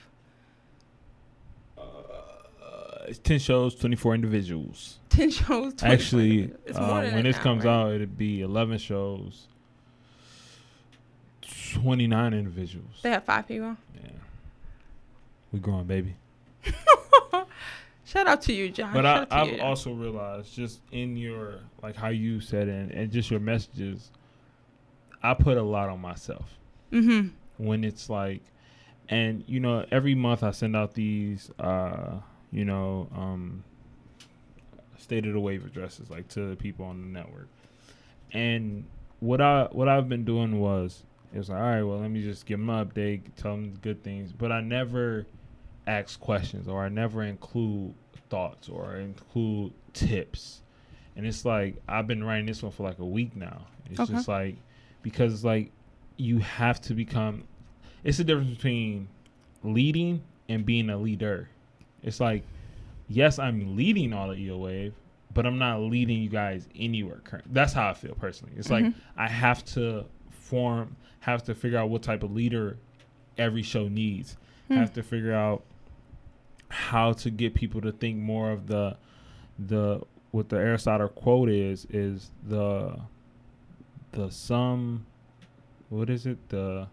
It's 3.08 3.20
ten 3.20 3.39
shows, 3.39 3.74
twenty 3.76 3.96
four 3.96 4.13
individuals. 4.15 5.00
Ten 5.10 5.30
shows. 5.32 5.74
24 5.76 5.89
Actually, 5.89 6.54
more 6.76 7.02
when 7.02 7.24
this 7.24 7.38
comes 7.38 7.65
out, 7.65 7.93
it'd 7.93 8.17
be 8.17 8.41
eleven 8.41 8.78
shows, 8.78 9.48
twenty 11.74 12.08
nine 12.08 12.34
individuals. 12.34 13.00
They 13.02 13.12
have 13.12 13.24
five 13.24 13.48
people. 13.48 13.78
Yeah, 13.96 14.10
we 15.52 15.60
growing, 15.60 15.86
baby. 15.86 16.15
Shout 18.06 18.26
out 18.28 18.41
to 18.43 18.54
you, 18.54 18.70
John. 18.70 18.93
But 18.93 19.04
Shout 19.04 19.28
I, 19.32 19.39
out 19.41 19.48
I've 19.48 19.54
you. 19.56 19.62
also 19.62 19.91
realized 19.91 20.54
just 20.54 20.80
in 20.91 21.17
your 21.17 21.56
like 21.84 21.96
how 21.96 22.08
you 22.10 22.39
said 22.39 22.67
it 22.67 22.72
and, 22.72 22.91
and 22.91 23.12
just 23.12 23.30
your 23.30 23.39
messages, 23.41 24.12
I 25.22 25.34
put 25.34 25.58
a 25.58 25.63
lot 25.63 25.89
on 25.89 26.00
myself 26.00 26.54
Mm-hmm. 26.93 27.28
when 27.58 27.84
it's 27.84 28.10
like, 28.10 28.41
and 29.10 29.43
you 29.46 29.60
know 29.60 29.86
every 29.91 30.15
month 30.15 30.41
I 30.41 30.52
send 30.52 30.74
out 30.74 30.93
these, 30.93 31.52
uh, 31.60 32.20
you 32.52 32.66
know, 32.66 33.08
um, 33.16 33.64
state 34.98 35.26
of 35.26 35.34
the 35.34 35.40
wave 35.40 35.66
addresses 35.66 36.10
like 36.10 36.28
to 36.30 36.50
the 36.50 36.56
people 36.56 36.86
on 36.86 37.02
the 37.02 37.08
network, 37.08 37.48
and 38.32 38.86
what 39.20 39.42
I 39.42 39.68
what 39.72 39.88
I've 39.88 40.10
been 40.10 40.26
doing 40.26 40.60
was 40.60 41.04
it 41.34 41.38
was 41.38 41.50
like 41.50 41.60
all 41.60 41.64
right, 41.66 41.84
well 41.84 42.00
let 42.00 42.12
me 42.12 42.22
just 42.22 42.46
give 42.46 42.60
them 42.60 42.70
an 42.70 42.86
update, 42.88 43.22
tell 43.36 43.52
them 43.56 43.78
good 43.82 44.04
things, 44.04 44.32
but 44.32 44.52
I 44.52 44.62
never 44.62 45.26
ask 45.86 46.20
questions 46.20 46.68
or 46.68 46.84
I 46.84 46.90
never 46.90 47.24
include 47.24 47.94
thoughts 48.30 48.68
or 48.70 48.98
include 48.98 49.72
tips. 49.94 50.62
and 51.16 51.26
it's 51.26 51.46
like 51.46 51.82
I've 51.88 52.08
been 52.08 52.24
writing 52.24 52.46
this 52.46 52.62
one 52.62 52.72
for 52.72 52.84
like 52.84 53.00
a 53.00 53.06
week 53.06 53.36
now. 53.36 53.68
It's 53.90 54.00
Okay. 54.00 54.14
just 54.14 54.28
like 54.28 54.56
because 55.02 55.44
like 55.46 55.72
you 56.18 56.40
have 56.40 56.82
to 56.82 56.94
become. 56.94 57.44
It's 58.04 58.18
the 58.18 58.24
difference 58.24 58.56
between 58.56 59.08
leading 59.64 60.22
and 60.50 60.66
being 60.66 60.90
a 60.90 60.98
leader. 60.98 61.50
It's 62.04 62.20
like 62.20 62.44
yes, 63.10 63.40
I'm 63.40 63.76
leading 63.76 64.14
all 64.14 64.26
of 64.26 64.32
Audio 64.32 64.58
Wave, 64.58 64.94
but 65.34 65.46
I'm 65.46 65.58
not 65.58 65.80
leading 65.82 66.22
you 66.22 66.30
guys 66.30 66.68
anywhere. 66.76 67.22
Current. 67.24 67.54
That's 67.54 67.74
how 67.74 67.90
I 67.90 67.94
feel 67.94 68.16
personally. 68.16 68.54
It's 68.58 68.70
like 68.70 68.86
Mhm. 68.86 68.94
I 69.16 69.28
have 69.28 69.64
to 69.76 70.06
form, 70.30 70.96
have 71.22 71.44
to 71.44 71.56
figure 71.56 71.78
out 71.78 71.90
what 71.90 72.04
type 72.04 72.24
of 72.24 72.32
leader 72.34 72.78
every 73.38 73.64
show 73.64 73.88
needs. 73.88 74.38
Hmm. 74.68 74.76
Have 74.76 74.94
to 74.94 75.04
figure 75.04 75.34
out 75.34 75.64
how 76.70 77.14
to 77.14 77.30
get 77.30 77.54
people 77.54 77.80
to 77.82 77.92
think 77.92 78.18
more 78.18 78.52
of 78.52 78.68
the 78.68 78.98
the 79.58 80.02
what 80.32 80.50
the 80.50 80.58
Aristotle 80.58 81.08
quote 81.08 81.50
is 81.50 81.86
is 81.90 82.30
the 82.48 83.00
the 84.12 84.30
sum 84.30 85.06
what 85.90 86.10
is 86.10 86.26
it 86.26 86.38
the 86.50 86.88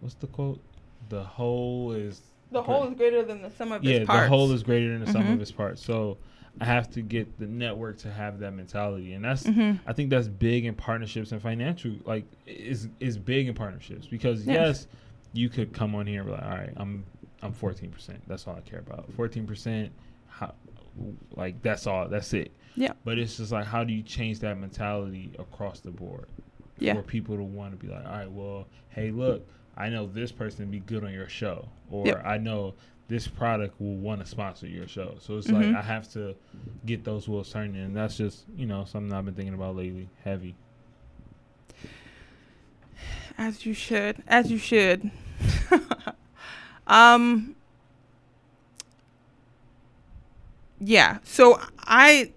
what's 0.00 0.14
the 0.16 0.26
quote 0.26 0.60
the 1.08 1.22
whole 1.22 1.92
is 1.92 2.20
The 2.54 2.62
whole 2.62 2.88
is 2.88 2.94
greater 2.94 3.22
than 3.22 3.42
the 3.42 3.50
sum 3.50 3.72
of 3.72 3.84
yeah 3.84 3.96
its 3.96 4.06
parts. 4.06 4.16
Yeah, 4.18 4.22
the 4.24 4.28
whole 4.28 4.52
is 4.52 4.62
greater 4.62 4.90
than 4.96 5.04
the 5.04 5.12
sum 5.12 5.24
Mhm. 5.24 5.34
of 5.34 5.40
its 5.42 5.50
parts 5.52 5.84
so 5.84 6.16
i 6.60 6.64
have 6.64 6.88
to 6.92 7.02
get 7.02 7.36
the 7.40 7.46
network 7.46 7.98
to 7.98 8.08
have 8.10 8.38
that 8.38 8.52
mentality 8.52 9.12
and 9.14 9.24
that's 9.24 9.42
Mhm. 9.42 9.80
i 9.88 9.92
think 9.92 10.08
that's 10.08 10.28
big 10.28 10.64
in 10.64 10.74
partnerships 10.74 11.32
and 11.32 11.42
financial 11.42 11.90
like 12.04 12.24
is 12.46 12.88
is 13.00 13.18
big 13.18 13.48
in 13.48 13.54
partnerships 13.54 14.06
because 14.06 14.46
Yes. 14.46 14.54
yes 14.54 14.86
you 15.32 15.48
could 15.48 15.72
come 15.72 15.96
on 15.96 16.06
here 16.06 16.20
and 16.20 16.28
be 16.30 16.32
like 16.32 16.44
all 16.44 16.50
right 16.50 16.72
i'm 16.76 17.04
i'm 17.42 17.52
14% 17.52 18.20
that's 18.28 18.46
all 18.46 18.54
i 18.54 18.60
care 18.60 18.78
about 18.78 19.10
14% 19.16 19.90
how 20.28 20.54
like 21.34 21.60
that's 21.62 21.88
all 21.88 22.08
that's 22.08 22.32
it 22.32 22.52
Yeah. 22.76 22.92
but 23.04 23.18
it's 23.18 23.36
just 23.38 23.50
like 23.50 23.66
how 23.66 23.82
do 23.82 23.92
you 23.92 24.02
change 24.04 24.38
that 24.40 24.56
mentality 24.56 25.32
across 25.40 25.80
the 25.80 25.90
board 25.90 26.26
Yeah. 26.78 26.94
for 26.94 27.02
people 27.02 27.36
to 27.36 27.42
want 27.42 27.78
to 27.78 27.84
be 27.86 27.92
like, 27.92 28.04
all 28.06 28.12
right, 28.12 28.30
well, 28.30 28.66
hey, 28.90 29.10
look, 29.12 29.46
I 29.76 29.88
know 29.88 30.06
this 30.06 30.30
person 30.32 30.70
be 30.70 30.80
good 30.80 31.04
on 31.04 31.12
your 31.12 31.28
show, 31.28 31.68
or 31.90 32.06
Yep. 32.06 32.22
I 32.26 32.38
know 32.38 32.74
this 33.08 33.26
product 33.28 33.80
will 33.80 33.96
want 33.96 34.20
to 34.20 34.26
sponsor 34.26 34.66
your 34.66 34.88
show. 34.88 35.16
So 35.20 35.36
it's 35.38 35.48
Mhm. 35.48 35.52
like 35.52 35.74
I 35.74 35.82
have 35.82 36.10
to 36.12 36.34
get 36.86 37.04
those 37.04 37.28
wheels 37.28 37.50
turning, 37.52 37.76
and 37.82 37.94
that's 37.96 38.16
just 38.16 38.44
you 38.56 38.66
know 38.66 38.84
something 38.84 39.12
I've 39.12 39.24
been 39.24 39.34
thinking 39.34 39.54
about 39.54 39.76
lately, 39.76 40.08
heavy. 40.24 40.54
As 43.36 43.66
you 43.66 43.74
should. 43.74 44.22
As 44.28 44.50
you 44.50 44.58
should. 44.58 45.10
um 46.86 47.56
Yeah. 50.80 51.18
So 51.24 51.60
I 51.80 52.32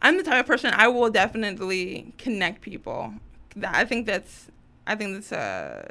I'm 0.00 0.16
the 0.16 0.22
type 0.22 0.40
of 0.40 0.46
person 0.46 0.72
I 0.74 0.88
will 0.88 1.10
definitely 1.10 2.12
connect 2.18 2.60
people. 2.62 3.14
That- 3.56 3.74
I 3.74 3.84
think 3.84 4.06
that's 4.06 4.48
I 4.86 4.94
think 4.96 5.14
that's 5.14 5.32
uh 5.32 5.86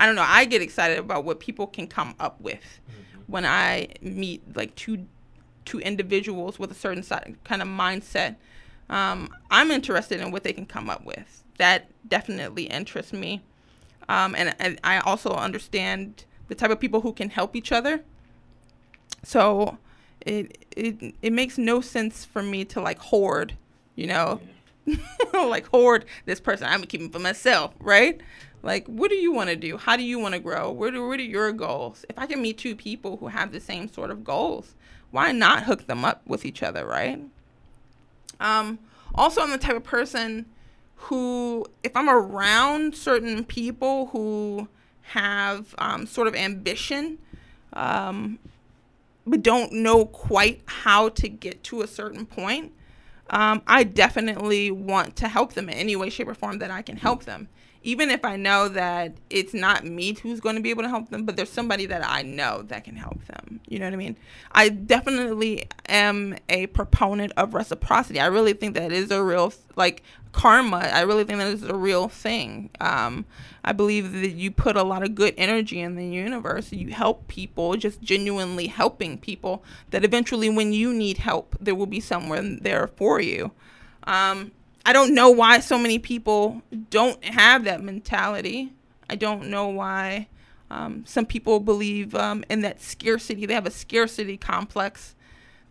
I 0.00 0.06
don't 0.06 0.14
know, 0.14 0.24
I 0.26 0.46
get 0.46 0.62
excited 0.62 0.98
about 0.98 1.24
what 1.24 1.40
people 1.40 1.66
can 1.66 1.86
come 1.86 2.14
up 2.18 2.40
with 2.40 2.80
when 3.26 3.44
I 3.44 3.88
meet 4.00 4.56
like 4.56 4.74
two 4.74 5.06
two 5.66 5.78
individuals 5.78 6.58
with 6.58 6.72
a 6.72 6.74
certain 6.74 7.04
kind 7.44 7.62
of 7.62 7.68
mindset. 7.68 8.36
Um, 8.88 9.28
I'm 9.50 9.70
interested 9.70 10.20
in 10.20 10.32
what 10.32 10.42
they 10.42 10.52
can 10.54 10.66
come 10.66 10.90
up 10.90 11.04
with. 11.04 11.44
That 11.58 11.90
definitely 12.08 12.64
interests 12.64 13.12
me, 13.12 13.42
um, 14.08 14.34
and, 14.34 14.56
and 14.58 14.80
I 14.82 15.00
also 15.00 15.34
understand 15.34 16.24
the 16.48 16.54
type 16.54 16.70
of 16.70 16.80
people 16.80 17.02
who 17.02 17.12
can 17.12 17.28
help 17.28 17.54
each 17.54 17.70
other. 17.70 18.02
So 19.22 19.76
it 20.22 20.66
it 20.76 21.14
it 21.20 21.32
makes 21.32 21.58
no 21.58 21.82
sense 21.82 22.24
for 22.24 22.42
me 22.42 22.64
to 22.64 22.80
like 22.80 22.98
hoard, 22.98 23.54
you 23.96 24.06
know, 24.06 24.40
like 25.34 25.66
hoard 25.68 26.06
this 26.24 26.40
person. 26.40 26.66
I'm 26.66 26.84
keeping 26.84 27.10
for 27.10 27.18
myself, 27.18 27.74
right? 27.80 28.20
Like, 28.62 28.86
what 28.86 29.10
do 29.10 29.16
you 29.16 29.32
want 29.32 29.50
to 29.50 29.56
do? 29.56 29.76
How 29.78 29.96
do 29.96 30.02
you 30.02 30.18
want 30.18 30.34
to 30.34 30.40
grow? 30.40 30.70
What 30.70 30.94
are, 30.94 31.06
what 31.06 31.18
are 31.18 31.22
your 31.22 31.52
goals? 31.52 32.04
If 32.08 32.18
I 32.18 32.26
can 32.26 32.42
meet 32.42 32.58
two 32.58 32.76
people 32.76 33.16
who 33.16 33.28
have 33.28 33.52
the 33.52 33.60
same 33.60 33.88
sort 33.88 34.10
of 34.10 34.22
goals, 34.22 34.74
why 35.10 35.32
not 35.32 35.64
hook 35.64 35.86
them 35.86 36.04
up 36.04 36.22
with 36.26 36.44
each 36.44 36.62
other, 36.62 36.86
right? 36.86 37.20
Um, 38.38 38.78
also, 39.14 39.40
I'm 39.40 39.50
the 39.50 39.58
type 39.58 39.76
of 39.76 39.84
person 39.84 40.46
who, 40.96 41.66
if 41.82 41.96
I'm 41.96 42.08
around 42.08 42.94
certain 42.94 43.44
people 43.44 44.06
who 44.06 44.68
have 45.02 45.74
um, 45.78 46.06
sort 46.06 46.28
of 46.28 46.34
ambition, 46.34 47.18
um, 47.72 48.38
but 49.26 49.42
don't 49.42 49.72
know 49.72 50.04
quite 50.04 50.62
how 50.66 51.08
to 51.10 51.28
get 51.28 51.64
to 51.64 51.82
a 51.82 51.86
certain 51.86 52.26
point, 52.26 52.72
um, 53.30 53.62
I 53.66 53.84
definitely 53.84 54.70
want 54.70 55.16
to 55.16 55.28
help 55.28 55.54
them 55.54 55.68
in 55.68 55.74
any 55.74 55.96
way, 55.96 56.10
shape, 56.10 56.28
or 56.28 56.34
form 56.34 56.58
that 56.58 56.70
I 56.70 56.82
can 56.82 56.96
help 56.96 57.24
them. 57.24 57.48
Even 57.82 58.10
if 58.10 58.24
I 58.26 58.36
know 58.36 58.68
that 58.68 59.14
it's 59.30 59.54
not 59.54 59.86
me 59.86 60.12
who's 60.12 60.38
going 60.38 60.56
to 60.56 60.60
be 60.60 60.68
able 60.68 60.82
to 60.82 60.88
help 60.90 61.08
them, 61.08 61.24
but 61.24 61.36
there's 61.36 61.48
somebody 61.48 61.86
that 61.86 62.06
I 62.06 62.20
know 62.20 62.62
that 62.68 62.84
can 62.84 62.96
help 62.96 63.24
them. 63.26 63.60
You 63.68 63.78
know 63.78 63.86
what 63.86 63.94
I 63.94 63.96
mean? 63.96 64.16
I 64.52 64.68
definitely 64.68 65.66
am 65.88 66.36
a 66.50 66.66
proponent 66.66 67.32
of 67.38 67.54
reciprocity. 67.54 68.20
I 68.20 68.26
really 68.26 68.52
think 68.52 68.74
that 68.74 68.92
is 68.92 69.10
a 69.10 69.22
real, 69.22 69.54
like, 69.76 70.02
karma. 70.32 70.76
I 70.78 71.00
really 71.00 71.24
think 71.24 71.38
that 71.38 71.48
is 71.48 71.62
a 71.62 71.74
real 71.74 72.08
thing. 72.08 72.68
Um, 72.80 73.24
I 73.64 73.72
believe 73.72 74.12
that 74.12 74.32
you 74.32 74.50
put 74.50 74.76
a 74.76 74.82
lot 74.82 75.02
of 75.02 75.14
good 75.14 75.34
energy 75.38 75.80
in 75.80 75.96
the 75.96 76.06
universe. 76.06 76.72
You 76.72 76.90
help 76.90 77.28
people, 77.28 77.76
just 77.76 78.02
genuinely 78.02 78.66
helping 78.66 79.16
people, 79.16 79.64
that 79.90 80.04
eventually, 80.04 80.50
when 80.50 80.74
you 80.74 80.92
need 80.92 81.16
help, 81.16 81.56
there 81.58 81.74
will 81.74 81.86
be 81.86 82.00
someone 82.00 82.58
there 82.60 82.86
for 82.88 83.20
you. 83.20 83.52
Um, 84.04 84.52
I 84.84 84.92
don't 84.92 85.14
know 85.14 85.30
why 85.30 85.60
so 85.60 85.78
many 85.78 85.98
people 85.98 86.62
don't 86.90 87.22
have 87.24 87.64
that 87.64 87.82
mentality. 87.82 88.72
I 89.08 89.16
don't 89.16 89.48
know 89.48 89.68
why 89.68 90.28
um, 90.70 91.04
some 91.06 91.26
people 91.26 91.60
believe 91.60 92.14
um, 92.14 92.44
in 92.48 92.62
that 92.62 92.80
scarcity. 92.80 93.46
They 93.46 93.54
have 93.54 93.66
a 93.66 93.70
scarcity 93.70 94.36
complex 94.36 95.14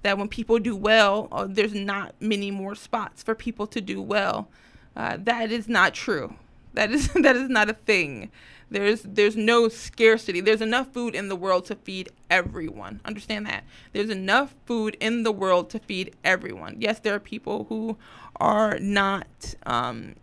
that 0.03 0.17
when 0.17 0.27
people 0.27 0.59
do 0.59 0.75
well, 0.75 1.27
uh, 1.31 1.47
there's 1.49 1.73
not 1.73 2.15
many 2.19 2.51
more 2.51 2.75
spots 2.75 3.23
for 3.23 3.35
people 3.35 3.67
to 3.67 3.81
do 3.81 4.01
well. 4.01 4.47
Uh, 4.95 5.17
that 5.21 5.51
is 5.51 5.67
not 5.67 5.93
true. 5.93 6.35
That 6.73 6.91
is 6.91 7.07
that 7.13 7.35
is 7.35 7.49
not 7.49 7.69
a 7.69 7.73
thing. 7.73 8.31
There's 8.71 9.01
there's 9.01 9.35
no 9.35 9.67
scarcity. 9.67 10.41
There's 10.41 10.61
enough 10.61 10.93
food 10.93 11.15
in 11.15 11.27
the 11.27 11.35
world 11.35 11.65
to 11.65 11.75
feed 11.75 12.09
everyone. 12.29 13.01
Understand 13.03 13.45
that. 13.47 13.63
There's 13.93 14.09
enough 14.09 14.55
food 14.65 14.95
in 14.99 15.23
the 15.23 15.31
world 15.31 15.69
to 15.71 15.79
feed 15.79 16.15
everyone. 16.23 16.77
Yes, 16.79 16.99
there 16.99 17.15
are 17.15 17.19
people 17.19 17.65
who 17.69 17.97
are 18.39 18.79
not 18.79 19.55
um, 19.65 20.15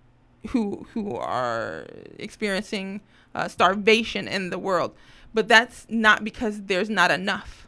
who 0.49 0.87
who 0.93 1.17
are 1.17 1.87
experiencing 2.19 3.01
uh, 3.35 3.49
starvation 3.49 4.29
in 4.29 4.51
the 4.51 4.59
world, 4.59 4.95
but 5.35 5.49
that's 5.49 5.87
not 5.89 6.25
because 6.25 6.63
there's 6.63 6.91
not 6.91 7.11
enough. 7.11 7.67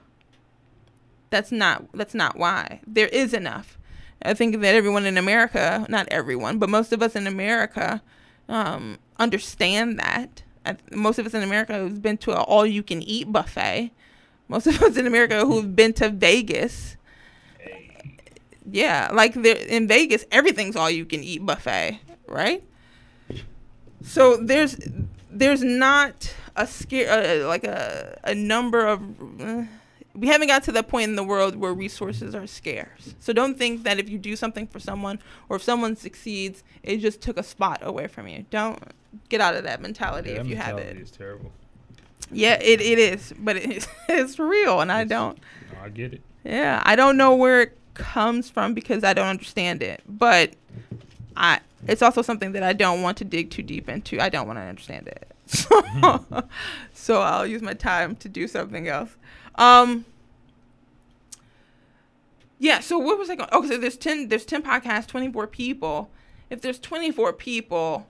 That's 1.30 1.52
not 1.52 1.84
that's 1.92 2.14
not 2.14 2.36
why. 2.36 2.80
There 2.86 3.08
is 3.08 3.34
enough. 3.34 3.78
I 4.22 4.34
think 4.34 4.60
that 4.60 4.74
everyone 4.74 5.06
in 5.06 5.16
America, 5.16 5.86
not 5.88 6.08
everyone, 6.10 6.58
but 6.58 6.68
most 6.68 6.92
of 6.92 7.02
us 7.02 7.14
in 7.14 7.26
America, 7.26 8.02
um, 8.48 8.98
understand 9.18 9.98
that. 9.98 10.42
Most 10.92 11.18
of 11.18 11.26
us 11.26 11.34
in 11.34 11.42
America 11.42 11.78
who've 11.78 12.02
been 12.02 12.18
to 12.18 12.32
an 12.32 12.38
all-you-can-eat 12.38 13.32
buffet. 13.32 13.92
Most 14.48 14.66
of 14.66 14.82
us 14.82 14.96
in 14.96 15.06
America 15.06 15.46
who've 15.46 15.74
been 15.74 15.92
to 15.94 16.10
Vegas. 16.10 16.96
Yeah, 18.70 19.10
like 19.12 19.34
there 19.34 19.56
in 19.56 19.88
Vegas, 19.88 20.24
everything's 20.30 20.76
all-you-can-eat 20.76 21.44
buffet, 21.46 22.00
right? 22.26 22.62
So 24.02 24.36
there's 24.36 24.76
there's 25.30 25.62
not 25.62 26.34
a 26.56 26.66
scare 26.66 27.10
uh, 27.42 27.46
like 27.48 27.64
a 27.64 28.18
a 28.24 28.34
number 28.34 28.86
of. 28.86 29.02
Uh, 29.40 29.64
we 30.14 30.26
haven't 30.26 30.48
got 30.48 30.64
to 30.64 30.72
the 30.72 30.82
point 30.82 31.10
in 31.10 31.14
the 31.16 31.22
world 31.22 31.54
where 31.54 31.72
resources 31.72 32.34
are 32.34 32.46
scarce. 32.46 33.14
So 33.20 33.32
don't 33.32 33.56
think 33.56 33.84
that 33.84 34.00
if 34.00 34.08
you 34.08 34.18
do 34.18 34.34
something 34.34 34.66
for 34.66 34.80
someone 34.80 35.20
or 35.48 35.56
if 35.56 35.62
someone 35.62 35.94
succeeds, 35.94 36.64
it 36.82 36.96
just 36.96 37.20
took 37.20 37.36
a 37.38 37.42
spot 37.44 37.78
away 37.82 38.08
from 38.08 38.26
you. 38.26 38.44
Don't 38.50 38.82
get 39.28 39.40
out 39.40 39.54
of 39.54 39.62
that 39.62 39.80
mentality 39.80 40.30
Yeah, 40.30 40.36
if 40.38 40.42
that 40.42 40.48
you 40.48 40.56
have 40.56 40.68
it. 40.70 40.74
mentality 40.76 41.00
it. 41.00 41.02
is 41.04 41.10
terrible. 41.12 41.52
Yeah, 42.32 42.54
it, 42.60 42.80
it 42.80 42.98
is, 42.98 43.32
but 43.38 43.56
it 43.58 43.70
is, 43.70 43.86
it's 44.08 44.40
real, 44.40 44.80
and 44.80 44.90
I 44.90 45.04
don't. 45.04 45.38
No, 45.72 45.84
I 45.84 45.88
get 45.88 46.12
it. 46.14 46.22
Yeah, 46.44 46.82
I 46.84 46.96
don't 46.96 47.16
know 47.16 47.36
where 47.36 47.62
it 47.62 47.77
comes 47.98 48.48
from 48.48 48.72
because 48.72 49.04
I 49.04 49.12
don't 49.12 49.26
understand 49.26 49.82
it. 49.82 50.02
But 50.08 50.54
I, 51.36 51.60
it's 51.86 52.02
also 52.02 52.22
something 52.22 52.52
that 52.52 52.62
I 52.62 52.72
don't 52.72 53.02
want 53.02 53.18
to 53.18 53.24
dig 53.24 53.50
too 53.50 53.62
deep 53.62 53.88
into. 53.88 54.20
I 54.20 54.28
don't 54.28 54.46
want 54.46 54.58
to 54.58 54.62
understand 54.62 55.08
it. 55.08 55.30
So, 55.46 56.24
so 56.92 57.20
I'll 57.22 57.46
use 57.46 57.62
my 57.62 57.74
time 57.74 58.16
to 58.16 58.28
do 58.28 58.48
something 58.48 58.88
else. 58.88 59.16
Um. 59.56 60.04
Yeah. 62.58 62.80
So 62.80 62.98
what 62.98 63.18
was 63.18 63.30
I 63.30 63.36
going? 63.36 63.48
Oh, 63.52 63.66
so 63.66 63.78
there's 63.78 63.96
ten. 63.96 64.28
There's 64.28 64.44
ten 64.44 64.62
podcasts. 64.62 65.06
Twenty 65.06 65.30
four 65.32 65.46
people. 65.46 66.10
If 66.50 66.60
there's 66.60 66.78
twenty 66.78 67.10
four 67.10 67.32
people, 67.32 68.06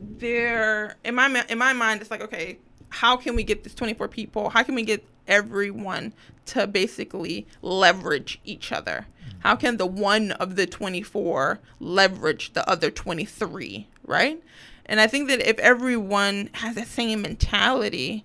there 0.00 0.96
in 1.04 1.14
my 1.14 1.44
in 1.48 1.58
my 1.58 1.72
mind, 1.72 2.00
it's 2.00 2.10
like 2.10 2.22
okay, 2.22 2.58
how 2.92 3.16
can 3.16 3.34
we 3.34 3.42
get 3.42 3.64
this 3.64 3.74
24 3.74 4.08
people? 4.08 4.50
How 4.50 4.62
can 4.62 4.74
we 4.74 4.82
get 4.82 5.04
everyone 5.26 6.12
to 6.46 6.66
basically 6.66 7.46
leverage 7.60 8.40
each 8.44 8.72
other? 8.72 9.06
How 9.40 9.56
can 9.56 9.76
the 9.76 9.86
one 9.86 10.32
of 10.32 10.56
the 10.56 10.66
24 10.66 11.58
leverage 11.80 12.52
the 12.52 12.68
other 12.68 12.90
23, 12.90 13.88
right? 14.04 14.42
And 14.86 15.00
I 15.00 15.06
think 15.06 15.28
that 15.28 15.40
if 15.40 15.58
everyone 15.58 16.50
has 16.54 16.76
the 16.76 16.84
same 16.84 17.22
mentality, 17.22 18.24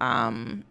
um, 0.00 0.64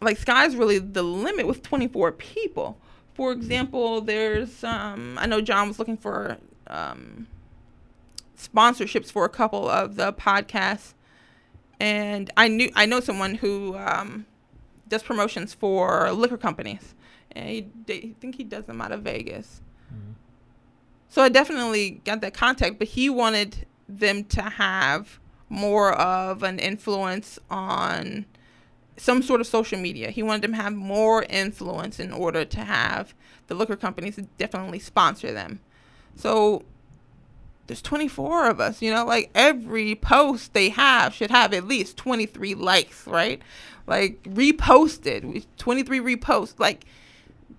like 0.00 0.18
sky's 0.18 0.56
really 0.56 0.78
the 0.78 1.02
limit 1.02 1.46
with 1.46 1.62
24 1.62 2.12
people. 2.12 2.78
For 3.14 3.32
example, 3.32 4.00
there's 4.00 4.62
um, 4.62 5.18
I 5.18 5.26
know 5.26 5.40
John 5.40 5.68
was 5.68 5.78
looking 5.78 5.96
for 5.96 6.36
um, 6.66 7.26
sponsorships 8.38 9.10
for 9.10 9.24
a 9.24 9.30
couple 9.30 9.68
of 9.68 9.96
the 9.96 10.12
podcasts, 10.12 10.92
and 11.80 12.30
I 12.36 12.48
knew 12.48 12.70
I 12.74 12.86
know 12.86 13.00
someone 13.00 13.34
who 13.34 13.76
um, 13.76 14.26
does 14.88 15.02
promotions 15.02 15.54
for 15.54 16.10
liquor 16.12 16.38
companies, 16.38 16.94
and 17.32 17.48
he, 17.48 17.66
I 17.88 18.14
think 18.20 18.36
he 18.36 18.44
does 18.44 18.64
them 18.64 18.80
out 18.80 18.92
of 18.92 19.02
Vegas. 19.02 19.62
Mm-hmm. 19.92 20.12
So 21.08 21.22
I 21.22 21.28
definitely 21.28 22.02
got 22.04 22.20
that 22.20 22.34
contact, 22.34 22.78
but 22.78 22.88
he 22.88 23.08
wanted 23.10 23.66
them 23.88 24.24
to 24.24 24.42
have 24.42 25.18
more 25.48 25.92
of 25.92 26.42
an 26.42 26.58
influence 26.58 27.38
on 27.50 28.26
some 28.96 29.22
sort 29.22 29.40
of 29.40 29.46
social 29.46 29.78
media. 29.78 30.10
He 30.10 30.22
wanted 30.22 30.42
them 30.42 30.52
to 30.52 30.62
have 30.62 30.74
more 30.74 31.24
influence 31.24 32.00
in 32.00 32.12
order 32.12 32.44
to 32.44 32.60
have 32.60 33.14
the 33.46 33.54
liquor 33.54 33.76
companies 33.76 34.18
definitely 34.38 34.78
sponsor 34.78 35.32
them. 35.32 35.60
So 36.16 36.64
there's 37.66 37.82
24 37.82 38.48
of 38.50 38.60
us, 38.60 38.80
you 38.80 38.92
know, 38.92 39.04
like 39.04 39.30
every 39.34 39.94
post 39.94 40.52
they 40.52 40.68
have 40.70 41.14
should 41.14 41.30
have 41.30 41.52
at 41.52 41.66
least 41.66 41.96
23 41.96 42.54
likes, 42.54 43.06
right? 43.06 43.42
Like 43.86 44.22
reposted, 44.22 45.46
23 45.56 46.00
reposts. 46.00 46.58
Like 46.58 46.86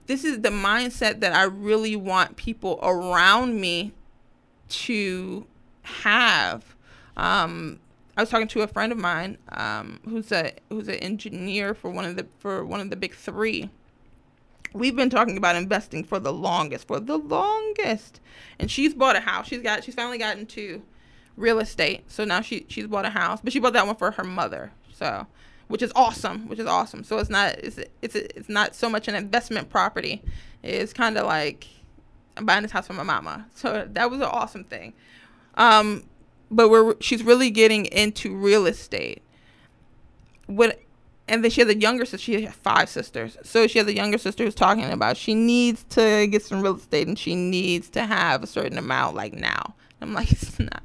this 0.08 0.24
is 0.24 0.42
the 0.42 0.50
mindset 0.50 1.20
that 1.20 1.34
I 1.34 1.44
really 1.44 1.96
want 1.96 2.38
people 2.38 2.80
around 2.82 3.60
me 3.60 3.94
to 4.70 5.46
have. 5.84 6.76
Um, 7.16 7.80
I 8.16 8.22
was 8.22 8.30
talking 8.30 8.48
to 8.48 8.62
a 8.62 8.68
friend 8.68 8.92
of 8.92 8.98
mine 8.98 9.38
um, 9.50 10.00
who's 10.06 10.32
a 10.32 10.54
who's 10.70 10.88
an 10.88 10.96
engineer 10.96 11.74
for 11.74 11.92
one 11.92 12.06
of 12.06 12.16
the 12.16 12.26
for 12.40 12.66
one 12.66 12.80
of 12.80 12.90
the 12.90 12.96
big 12.96 13.14
three. 13.14 13.70
We've 14.74 14.96
been 14.96 15.10
talking 15.10 15.38
about 15.38 15.56
investing 15.56 16.04
for 16.04 16.20
the 16.20 16.34
longest, 16.34 16.88
for 16.88 17.00
the 17.00 17.18
longest, 17.18 18.20
and 18.60 18.70
she's 18.70 18.94
bought 18.94 19.16
a 19.16 19.22
house. 19.22 19.48
She's 19.48 19.62
got 19.62 19.84
she's 19.84 19.96
finally 19.96 20.18
gotten 20.18 20.46
to 20.48 20.82
real 21.36 21.60
estate, 21.60 22.10
so 22.12 22.26
now 22.26 22.42
she 22.42 22.66
she's 22.68 22.88
bought 22.88 23.06
a 23.06 23.10
house, 23.10 23.40
but 23.44 23.54
she 23.54 23.60
bought 23.60 23.74
that 23.74 23.88
one 23.88 23.96
for 23.96 24.12
her 24.12 24.24
mother. 24.24 24.72
So, 24.94 25.28
which 25.68 25.82
is 25.82 25.92
awesome, 25.96 26.48
which 26.48 26.60
is 26.60 26.66
awesome. 26.66 27.04
So 27.04 27.18
it's 27.20 27.30
not 27.30 27.58
it's 27.60 27.80
it's 28.02 28.16
it's 28.16 28.50
not 28.50 28.76
so 28.76 28.90
much 28.90 29.08
an 29.08 29.16
investment 29.16 29.70
property. 29.70 30.22
It's 30.64 30.94
kind 30.94 31.18
of 31.18 31.26
like 31.26 31.68
I'm 32.36 32.46
buying 32.46 32.62
this 32.62 32.72
house 32.72 32.88
for 32.88 32.94
my 32.94 33.04
mama. 33.04 33.48
So 33.56 33.88
that 33.92 34.12
was 34.12 34.20
an 34.20 34.28
awesome 34.28 34.64
thing. 34.64 34.94
Um, 35.56 36.04
but 36.52 36.70
we're 36.70 36.96
she's 37.00 37.24
really 37.24 37.50
getting 37.50 37.86
into 37.86 38.36
real 38.36 38.66
estate. 38.66 39.22
What 40.46 40.80
and 41.28 41.44
then 41.44 41.52
she 41.52 41.62
has 41.62 41.70
a 41.70 41.78
younger 41.78 42.06
sister. 42.06 42.18
She 42.24 42.42
has 42.44 42.54
five 42.56 42.90
sisters. 42.90 43.38
So 43.44 43.68
she 43.68 43.80
has 43.80 43.88
a 43.88 43.94
younger 43.94 44.18
sister 44.18 44.44
who's 44.46 44.56
talking 44.56 44.86
about 44.86 45.18
she 45.18 45.36
needs 45.36 45.84
to 45.90 46.28
get 46.28 46.44
some 46.44 46.62
real 46.62 46.78
estate 46.78 47.08
and 47.08 47.20
she 47.20 47.36
needs 47.36 47.90
to 47.90 48.06
have 48.06 48.44
a 48.44 48.48
certain 48.48 48.78
amount 48.78 49.16
like 49.16 49.34
now. 49.34 49.76
I'm 50.02 50.14
like, 50.14 50.32
it's 50.32 50.60
not. 50.60 50.84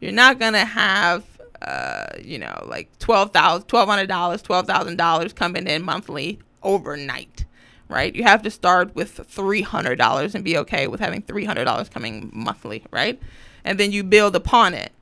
You're 0.00 0.12
not 0.12 0.38
gonna 0.38 0.64
have, 0.64 1.24
uh, 1.62 2.06
you 2.22 2.38
know, 2.38 2.66
like 2.68 2.98
twelve 2.98 3.32
thousand, 3.32 3.68
twelve 3.68 3.88
hundred 3.88 4.08
dollars, 4.08 4.42
twelve 4.42 4.66
thousand 4.66 4.96
dollars 4.96 5.32
coming 5.32 5.66
in 5.66 5.82
monthly 5.82 6.40
overnight, 6.62 7.44
right? 7.88 8.14
You 8.14 8.24
have 8.24 8.42
to 8.42 8.50
start 8.50 8.94
with 8.94 9.12
three 9.12 9.62
hundred 9.62 9.96
dollars 9.96 10.34
and 10.34 10.44
be 10.44 10.58
okay 10.58 10.88
with 10.88 11.00
having 11.00 11.22
three 11.22 11.44
hundred 11.44 11.64
dollars 11.64 11.88
coming 11.88 12.30
monthly, 12.34 12.84
right? 12.90 13.20
And 13.64 13.78
then 13.78 13.92
you 13.92 14.02
build 14.02 14.36
upon 14.36 14.74
it. 14.74 14.92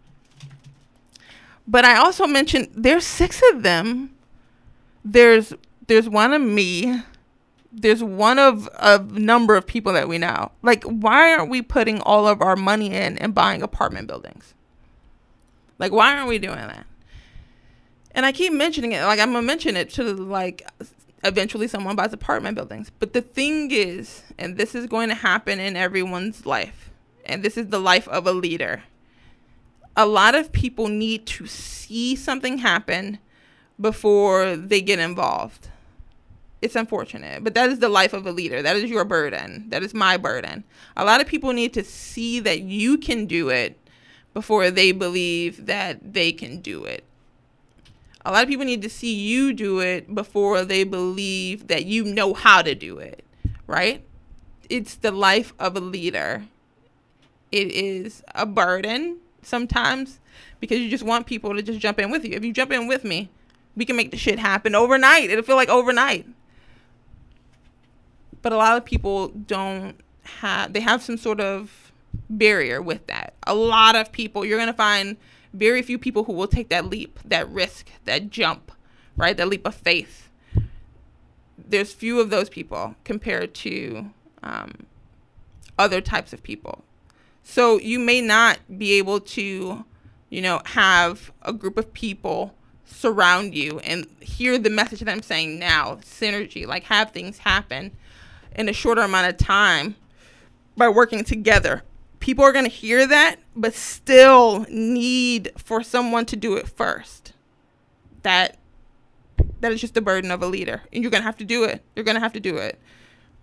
But 1.67 1.85
I 1.85 1.97
also 1.97 2.27
mentioned 2.27 2.69
there's 2.75 3.07
six 3.07 3.43
of 3.53 3.63
them. 3.63 4.12
There's 5.05 5.53
there's 5.87 6.09
one 6.09 6.33
of 6.33 6.43
me. 6.43 7.03
There's 7.73 8.03
one 8.03 8.39
of 8.39 8.69
a 8.79 8.99
number 8.99 9.57
of 9.57 9.67
people 9.67 9.95
that 9.95 10.09
we 10.09 10.19
know. 10.19 10.53
Like, 10.61 10.85
why 10.85 11.35
aren't 11.35 11.51
we 11.51 11.63
putting 11.63 12.01
all 12.03 12.29
of 12.29 12.43
our 12.43 12.55
money 12.55 12.93
in 12.93 13.17
and 13.19 13.35
buying 13.35 13.63
apartment 13.63 14.09
buildings? 14.09 14.55
Like, 15.79 15.91
why 15.91 16.15
aren't 16.15 16.29
we 16.29 16.39
doing 16.39 16.57
that? 16.57 16.87
And 18.15 18.27
I 18.27 18.33
keep 18.33 18.53
mentioning 18.53 18.93
it. 18.93 19.03
Like, 19.03 19.19
I'm 19.19 19.33
gonna 19.33 19.47
mention 19.47 19.77
it 19.77 19.89
to 19.91 20.05
like 20.05 20.69
eventually 21.25 21.67
someone 21.67 21.97
buys 21.97 22.13
apartment 22.13 22.57
buildings. 22.57 22.91
But 22.99 23.15
the 23.15 23.23
thing 23.23 23.71
is, 23.71 24.23
and 24.39 24.59
this 24.59 24.75
is 24.75 24.87
going 24.87 25.09
to 25.09 25.15
happen 25.15 25.59
in 25.59 25.77
everyone's 25.77 26.45
life, 26.45 26.91
and 27.25 27.43
this 27.43 27.57
is 27.57 27.69
the 27.69 27.81
life 27.81 28.07
of 28.09 28.27
a 28.27 28.33
leader 28.33 28.83
a 29.97 30.07
lot 30.07 30.35
of 30.35 30.53
people 30.53 30.89
need 30.89 31.27
to 31.27 31.47
see 31.47 32.17
something 32.17 32.59
happen 32.59 33.19
before 33.81 34.57
they 34.57 34.81
get 34.81 34.99
involved. 34.99 35.69
It's 36.61 36.77
unfortunate, 36.77 37.43
but 37.43 37.55
that 37.55 37.71
is 37.71 37.81
the 37.81 37.89
life 37.89 38.13
of 38.13 38.25
a 38.25 38.31
leader. 38.31 38.63
That 38.63 38.77
is 38.77 38.89
your 38.89 39.05
burden. 39.05 39.69
That 39.71 39.83
is 39.83 39.93
my 39.93 40.17
burden. 40.17 40.63
A 40.97 41.05
lot 41.05 41.21
of 41.21 41.27
people 41.27 41.53
need 41.53 41.75
to 41.75 41.83
see 41.83 42.39
that 42.39 42.61
you 42.61 42.99
can 42.99 43.27
do 43.27 43.49
it 43.49 43.77
before 44.33 44.71
they 44.71 44.93
believe 44.93 45.67
that 45.67 46.13
they 46.13 46.31
can 46.31 46.61
do 46.61 46.85
it. 46.85 47.05
A 48.25 48.31
lot 48.31 48.45
of 48.45 48.49
people 48.49 48.65
need 48.65 48.83
to 48.83 48.89
see 48.89 49.13
you 49.13 49.53
do 49.53 49.81
it 49.81 50.15
before 50.15 50.65
they 50.65 50.85
believe 50.85 51.67
that 51.67 51.85
you 51.85 52.05
know 52.05 52.33
how 52.33 52.63
to 52.63 52.75
do 52.77 52.99
it, 52.99 53.25
right? 53.67 54.05
It's 54.69 54.95
the 54.95 55.11
life 55.11 55.53
of 55.59 55.77
a 55.77 55.81
leader. 55.81 56.45
It 57.51 57.73
is 57.73 58.23
a 58.35 58.47
burden 58.47 59.19
sometimes 59.43 60.21
because 60.61 60.79
you 60.79 60.89
just 60.89 61.03
want 61.03 61.27
people 61.27 61.55
to 61.55 61.63
just 61.63 61.81
jump 61.81 61.99
in 61.99 62.13
with 62.13 62.25
you. 62.25 62.37
If 62.37 62.45
you 62.45 62.53
jump 62.53 62.71
in 62.71 62.87
with 62.87 63.03
me, 63.03 63.29
we 63.77 63.85
can 63.85 63.97
make 63.97 64.11
the 64.11 64.17
shit 64.17 64.39
happen 64.39 64.75
overnight. 64.75 65.31
It'll 65.31 65.45
feel 65.45 65.57
like 65.57 65.69
overnight. 65.69 66.27
But 68.43 68.53
a 68.53 68.57
lot 68.57 68.77
of 68.77 68.85
people 68.85 69.29
don't 69.29 69.97
have, 70.25 70.73
they 70.73 70.81
have 70.81 71.03
some 71.03 71.17
sort 71.17 71.41
of 71.41 71.93
barrier 72.29 72.83
with 72.83 73.07
that. 73.07 73.35
A 73.47 73.55
lot 73.55 73.97
of 73.97 74.13
people, 74.13 74.45
you're 74.45 74.59
going 74.59 74.67
to 74.67 74.73
find 74.73 75.17
very 75.53 75.83
few 75.83 75.99
people 75.99 76.25
who 76.25 76.33
will 76.33 76.49
take 76.49 76.69
that 76.71 76.87
leap, 76.87 77.19
that 77.25 77.49
risk, 77.49 77.89
that 78.05 78.31
jump, 78.31 78.73
right? 79.17 79.37
That 79.37 79.49
leap 79.49 79.67
of 79.67 79.75
faith. 79.75 80.29
There's 81.57 81.93
few 81.93 82.21
of 82.21 82.31
those 82.31 82.49
people 82.49 82.97
compared 83.05 83.55
to 83.55 84.11
um, 84.43 84.87
other 85.79 86.01
types 86.01 86.33
of 86.33 86.43
people. 86.43 86.85
So 87.43 87.79
you 87.79 87.99
may 87.99 88.21
not 88.21 88.59
be 88.79 88.93
able 88.95 89.21
to, 89.21 89.85
you 90.31 90.43
know, 90.43 90.61
have 90.67 91.33
a 91.43 91.53
group 91.53 91.77
of 91.77 91.93
people 91.93 92.55
surround 92.93 93.55
you 93.55 93.79
and 93.81 94.07
hear 94.21 94.59
the 94.59 94.71
message 94.71 95.01
that 95.01 95.09
I'm 95.09 95.23
saying 95.23 95.59
now, 95.59 95.97
synergy, 96.03 96.67
like 96.67 96.85
have 96.85 97.11
things 97.11 97.39
happen 97.39 97.93
in 98.55 98.69
a 98.69 98.73
shorter 98.73 99.03
amount 99.03 99.29
of 99.29 99.37
time 99.39 99.97
by 100.77 100.89
working 100.89 101.25
together. 101.25 101.83
People 102.21 102.45
are 102.45 102.53
going 102.53 102.65
to 102.65 102.71
hear 102.71 103.07
that, 103.07 103.37
but 103.57 103.75
still 103.75 104.65
need 104.71 105.51
for 105.57 105.83
someone 105.83 106.27
to 106.27 106.37
do 106.37 106.57
it 106.57 106.69
first. 106.69 107.33
That 108.23 108.59
that 109.61 109.73
is 109.73 109.81
just 109.81 109.95
the 109.95 110.01
burden 110.01 110.31
of 110.31 110.43
a 110.43 110.47
leader, 110.47 110.83
and 110.93 111.03
you're 111.03 111.11
going 111.11 111.23
to 111.23 111.27
have 111.27 111.39
to 111.39 111.45
do 111.45 111.65
it. 111.65 111.83
You're 111.97 112.05
going 112.05 112.15
to 112.17 112.21
have 112.21 112.33
to 112.35 112.41
do 112.41 112.57
it. 112.59 112.79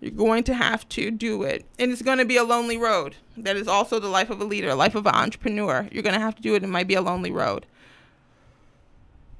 You're 0.00 0.12
going 0.12 0.44
to 0.44 0.54
have 0.54 0.88
to 0.90 1.10
do 1.10 1.42
it. 1.42 1.66
And 1.78 1.92
it's 1.92 2.00
going 2.00 2.18
to 2.18 2.24
be 2.24 2.38
a 2.38 2.44
lonely 2.44 2.78
road. 2.78 3.16
That 3.36 3.56
is 3.56 3.68
also 3.68 3.98
the 3.98 4.08
life 4.08 4.30
of 4.30 4.40
a 4.40 4.44
leader, 4.44 4.74
life 4.74 4.94
of 4.94 5.06
an 5.06 5.14
entrepreneur. 5.14 5.88
You're 5.92 6.02
going 6.02 6.14
to 6.14 6.20
have 6.20 6.36
to 6.36 6.42
do 6.42 6.54
it. 6.54 6.62
It 6.62 6.68
might 6.68 6.88
be 6.88 6.94
a 6.94 7.02
lonely 7.02 7.30
road. 7.30 7.66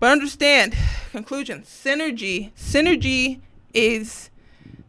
But 0.01 0.13
understand, 0.13 0.75
conclusion, 1.13 1.63
synergy. 1.63 2.53
Synergy 2.55 3.41
is 3.73 4.31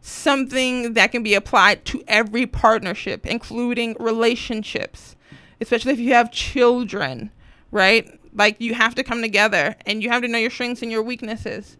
something 0.00 0.94
that 0.94 1.12
can 1.12 1.22
be 1.22 1.34
applied 1.34 1.84
to 1.84 2.02
every 2.08 2.46
partnership, 2.46 3.24
including 3.24 3.94
relationships, 4.00 5.14
especially 5.60 5.92
if 5.92 6.00
you 6.00 6.14
have 6.14 6.32
children, 6.32 7.30
right? 7.70 8.18
Like 8.34 8.60
you 8.60 8.74
have 8.74 8.94
to 8.96 9.04
come 9.04 9.22
together 9.22 9.76
and 9.86 10.02
you 10.02 10.10
have 10.10 10.22
to 10.22 10.28
know 10.28 10.38
your 10.38 10.50
strengths 10.50 10.82
and 10.82 10.90
your 10.90 11.02
weaknesses. 11.02 11.76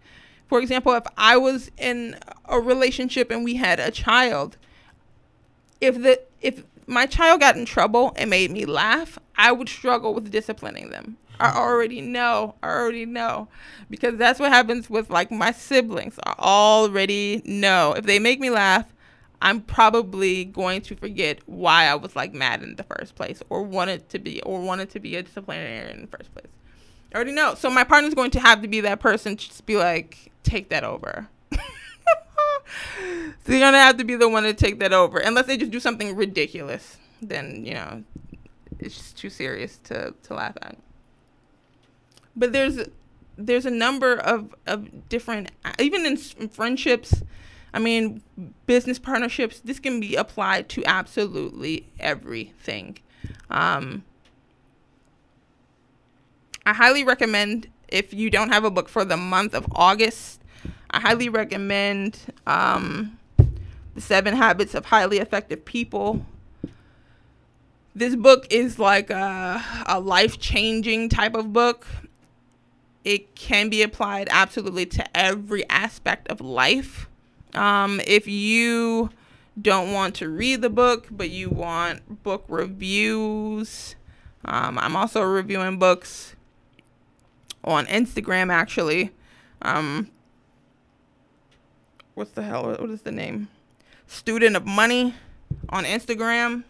For 0.47 0.61
example, 0.61 0.93
if 0.93 1.05
I 1.17 1.37
was 1.39 1.71
in 1.79 2.17
a 2.45 2.61
relationship 2.61 3.31
and 3.31 3.43
we 3.43 3.55
had 3.57 3.81
a 3.81 3.91
child, 3.91 4.59
if 5.81 6.01
the 6.01 6.21
if 6.43 6.63
my 6.87 7.07
child 7.07 7.41
got 7.41 7.57
in 7.57 7.65
trouble 7.65 8.13
and 8.17 8.29
made 8.29 8.51
me 8.51 8.67
laugh, 8.67 9.19
I 9.37 9.51
would 9.51 9.69
struggle 9.69 10.13
with 10.13 10.31
disciplining 10.31 10.91
them. 10.91 11.17
I 11.41 11.57
already 11.57 12.01
know. 12.01 12.55
I 12.63 12.69
already 12.69 13.07
know. 13.07 13.49
Because 13.91 14.17
that's 14.17 14.39
what 14.39 14.53
happens 14.53 14.89
with 14.89 15.11
like 15.11 15.31
my 15.31 15.53
siblings. 15.53 16.19
I 16.25 16.35
already 16.39 17.43
know. 17.45 17.95
If 17.95 18.05
they 18.05 18.19
make 18.19 18.41
me 18.41 18.51
laugh, 18.51 18.93
I'm 19.41 19.61
probably 19.61 20.45
going 20.45 20.83
to 20.83 20.95
forget 20.95 21.41
why 21.47 21.87
I 21.87 21.97
was 21.97 22.15
like 22.15 22.33
mad 22.33 22.63
in 22.63 22.77
the 22.77 22.85
first 22.85 23.17
place 23.17 23.43
or 23.51 23.63
wanted 23.63 24.09
to 24.11 24.19
be 24.19 24.41
or 24.43 24.61
wanted 24.61 24.91
to 24.91 25.01
be 25.01 25.17
a 25.17 25.23
disciplinarian 25.23 25.89
in 25.89 26.01
the 26.03 26.17
first 26.17 26.33
place. 26.33 26.47
I 27.13 27.17
already 27.17 27.33
know. 27.33 27.55
So 27.55 27.69
my 27.69 27.85
partner's 27.85 28.15
going 28.15 28.31
to 28.33 28.41
have 28.41 28.63
to 28.63 28.69
be 28.69 28.81
that 28.83 29.01
person 29.01 29.37
to 29.37 29.49
just 29.49 29.67
be 29.67 29.77
like, 29.77 30.31
take 30.45 30.69
that 30.71 30.85
over. 30.85 31.29
so 31.53 31.59
you're 33.47 33.61
gonna 33.61 33.79
have 33.79 33.97
to 33.99 34.05
be 34.05 34.15
the 34.15 34.29
one 34.29 34.45
to 34.45 34.55
take 34.55 34.79
that 34.79 34.93
over, 34.93 35.19
unless 35.19 35.47
they 35.47 35.57
just 35.57 35.73
do 35.73 35.81
something 35.81 36.15
ridiculous. 36.17 36.97
Then 37.21 37.65
you 37.65 37.75
know, 37.75 38.05
it's 38.79 38.97
just 38.97 39.19
too 39.19 39.31
serious 39.31 39.79
to 39.85 40.15
to 40.23 40.35
laugh 40.35 40.57
at. 40.63 40.77
But 42.35 42.53
there's 42.53 42.79
there's 43.37 43.67
a 43.67 43.71
number 43.71 44.15
of 44.15 44.55
of 44.67 45.09
different, 45.09 45.51
even 45.79 46.07
in, 46.07 46.17
friendships. 46.49 47.23
I 47.75 47.79
mean, 47.79 48.23
business 48.67 48.99
partnerships. 48.99 49.61
This 49.61 49.79
can 49.79 49.99
be 50.01 50.15
applied 50.15 50.69
to 50.71 50.85
absolutely 50.85 51.87
everything. 51.99 52.99
Um, 53.51 54.05
I 56.67 56.75
highly 56.75 57.03
recommend 57.03 57.69
if 57.89 58.13
you 58.13 58.31
don't 58.31 58.51
have 58.51 58.65
a 58.65 58.71
book 58.71 58.89
for 58.89 59.05
the 59.05 59.17
month 59.17 59.55
of 59.55 59.67
August. 59.75 60.41
I 60.91 61.01
highly 61.01 61.29
recommend 61.29 62.19
um, 62.47 63.19
the 63.95 64.01
Seven 64.01 64.37
Habits 64.37 64.75
of 64.75 64.87
Highly 64.87 65.19
Effective 65.19 65.65
People. 65.65 66.25
This 67.95 68.17
book 68.17 68.47
is 68.51 68.79
like 68.79 69.11
a, 69.11 69.63
a 69.87 70.01
life 70.01 70.39
changing 70.39 71.09
type 71.09 71.35
of 71.35 71.53
book. 71.53 71.87
It 73.05 73.35
can 73.35 73.69
be 73.69 73.83
applied 73.83 74.29
absolutely 74.31 74.87
to 74.87 75.17
every 75.17 75.69
aspect 75.69 76.29
of 76.29 76.41
life. 76.41 77.09
Um, 77.55 78.01
if 78.07 78.29
you 78.29 79.11
don't 79.61 79.93
want 79.93 80.15
to 80.17 80.29
read 80.29 80.63
the 80.63 80.71
book, 80.71 81.09
but 81.11 81.31
you 81.31 81.51
want 81.51 82.23
book 82.23 82.45
reviews, 82.49 83.97
um, 84.45 84.79
I'm 84.79 84.97
also 84.97 85.23
reviewing 85.23 85.79
books 85.79 86.37
on 87.65 87.87
Instagram 87.87 88.53
actually. 88.53 89.11
Um, 89.61 90.11
what's 92.15 92.33
the 92.33 92.43
hell? 92.43 92.69
What 92.69 92.91
is 92.91 93.03
the 93.03 93.13
name? 93.13 93.49
Student 94.07 94.57
of 94.57 94.67
Money 94.67 95.15
on 95.69 95.85
Instagram. 95.85 96.65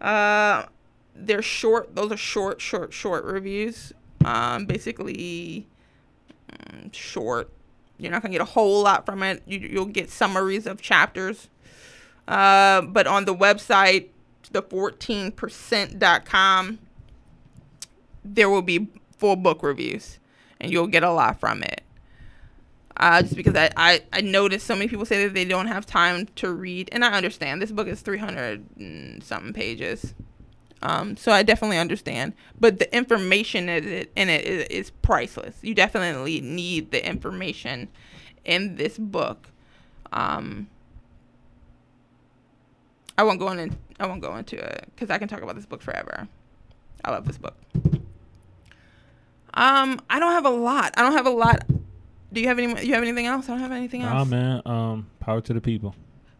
Uh, 0.00 0.64
they're 1.14 1.42
short. 1.42 1.94
Those 1.96 2.12
are 2.12 2.16
short, 2.16 2.60
short, 2.60 2.92
short 2.92 3.24
reviews. 3.24 3.92
Um, 4.24 4.66
basically, 4.66 5.66
mm, 6.50 6.92
short. 6.92 7.50
You're 7.98 8.12
not 8.12 8.22
gonna 8.22 8.32
get 8.32 8.40
a 8.40 8.46
whole 8.46 8.82
lot 8.82 9.06
from 9.06 9.22
it. 9.22 9.42
You, 9.46 9.58
you'll 9.58 9.86
get 9.86 10.10
summaries 10.10 10.66
of 10.66 10.80
chapters. 10.80 11.48
Uh, 12.26 12.82
but 12.82 13.06
on 13.06 13.24
the 13.24 13.34
website, 13.34 14.08
the 14.52 14.62
14%.com, 14.62 16.78
there 18.24 18.50
will 18.50 18.62
be 18.62 18.88
full 19.16 19.36
book 19.36 19.62
reviews, 19.62 20.18
and 20.60 20.72
you'll 20.72 20.86
get 20.86 21.02
a 21.02 21.10
lot 21.10 21.40
from 21.40 21.62
it. 21.62 21.82
Uh, 22.96 23.22
just 23.22 23.36
because 23.36 23.54
I, 23.54 23.70
I, 23.76 24.02
I 24.12 24.22
noticed 24.22 24.66
so 24.66 24.74
many 24.74 24.88
people 24.88 25.06
say 25.06 25.24
that 25.24 25.32
they 25.32 25.44
don't 25.44 25.68
have 25.68 25.86
time 25.86 26.26
to 26.36 26.52
read, 26.52 26.88
and 26.92 27.04
I 27.04 27.12
understand. 27.12 27.62
This 27.62 27.70
book 27.70 27.86
is 27.86 28.00
300 28.00 29.22
something 29.22 29.52
pages. 29.52 30.14
Um, 30.82 31.16
so 31.16 31.32
I 31.32 31.42
definitely 31.42 31.78
understand. 31.78 32.34
But 32.58 32.78
the 32.78 32.94
information 32.94 33.68
in 33.68 33.88
it, 33.88 34.12
in 34.14 34.28
it 34.28 34.44
is, 34.44 34.66
is 34.68 34.90
priceless. 34.90 35.56
You 35.62 35.74
definitely 35.74 36.40
need 36.40 36.90
the 36.90 37.06
information 37.06 37.88
in 38.44 38.76
this 38.76 38.96
book. 38.98 39.48
Um, 40.12 40.68
I 43.16 43.24
won't 43.24 43.40
go 43.40 43.50
in. 43.50 43.76
I 43.98 44.06
won't 44.06 44.22
go 44.22 44.36
into 44.36 44.56
it 44.56 44.88
because 44.94 45.10
I 45.10 45.18
can 45.18 45.26
talk 45.26 45.42
about 45.42 45.56
this 45.56 45.66
book 45.66 45.82
forever. 45.82 46.28
I 47.04 47.10
love 47.10 47.26
this 47.26 47.38
book. 47.38 47.56
Um, 49.54 50.00
I 50.08 50.20
don't 50.20 50.32
have 50.32 50.46
a 50.46 50.50
lot. 50.50 50.94
I 50.96 51.02
don't 51.02 51.12
have 51.12 51.26
a 51.26 51.30
lot. 51.30 51.66
Do 52.32 52.40
you 52.40 52.46
have 52.46 52.58
any? 52.58 52.86
You 52.86 52.94
have 52.94 53.02
anything 53.02 53.26
else? 53.26 53.48
I 53.48 53.52
don't 53.52 53.60
have 53.60 53.72
anything 53.72 54.02
else. 54.02 54.12
Nah, 54.12 54.24
man. 54.24 54.62
Um, 54.64 55.10
power 55.18 55.40
to 55.40 55.52
the 55.52 55.60
people. 55.60 55.94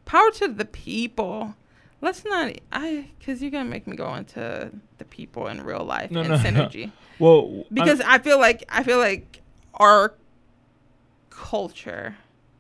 Power 0.04 0.30
to 0.32 0.48
the 0.48 0.64
people. 0.64 1.56
Let's 2.00 2.24
not. 2.24 2.52
I 2.72 3.08
because 3.18 3.42
you're 3.42 3.50
gonna 3.50 3.68
make 3.68 3.86
me 3.86 3.96
go 3.96 4.14
into 4.14 4.70
the 4.98 5.04
people 5.04 5.48
in 5.48 5.62
real 5.62 5.84
life 5.84 6.10
No, 6.10 6.20
and 6.20 6.28
no, 6.30 6.36
no. 6.36 6.42
synergy. 6.42 6.92
Well, 7.18 7.64
Because 7.72 8.00
I 8.00 8.18
feel 8.18 8.38
like 8.38 8.62
I 8.68 8.84
feel 8.84 8.98
like 8.98 9.42
our 9.74 10.14
culture. 11.30 12.16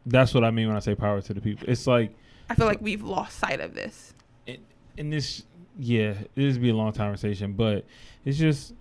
that's 0.06 0.34
what 0.34 0.42
I 0.44 0.50
mean 0.50 0.66
when 0.68 0.76
I 0.76 0.80
say 0.80 0.94
power 0.94 1.20
to 1.20 1.34
the 1.34 1.40
people. 1.40 1.66
It's 1.68 1.86
like 1.86 2.14
I 2.50 2.54
feel 2.54 2.66
like 2.66 2.80
we've 2.80 3.02
lost 3.02 3.38
sight 3.38 3.60
of 3.60 3.74
this. 3.74 4.14
in, 4.46 4.58
in 4.96 5.10
this 5.10 5.44
yeah 5.78 6.14
this 6.34 6.54
would 6.54 6.62
be 6.62 6.70
a 6.70 6.74
long 6.74 6.92
conversation 6.92 7.52
but 7.52 7.84
it's 8.24 8.36
just 8.36 8.74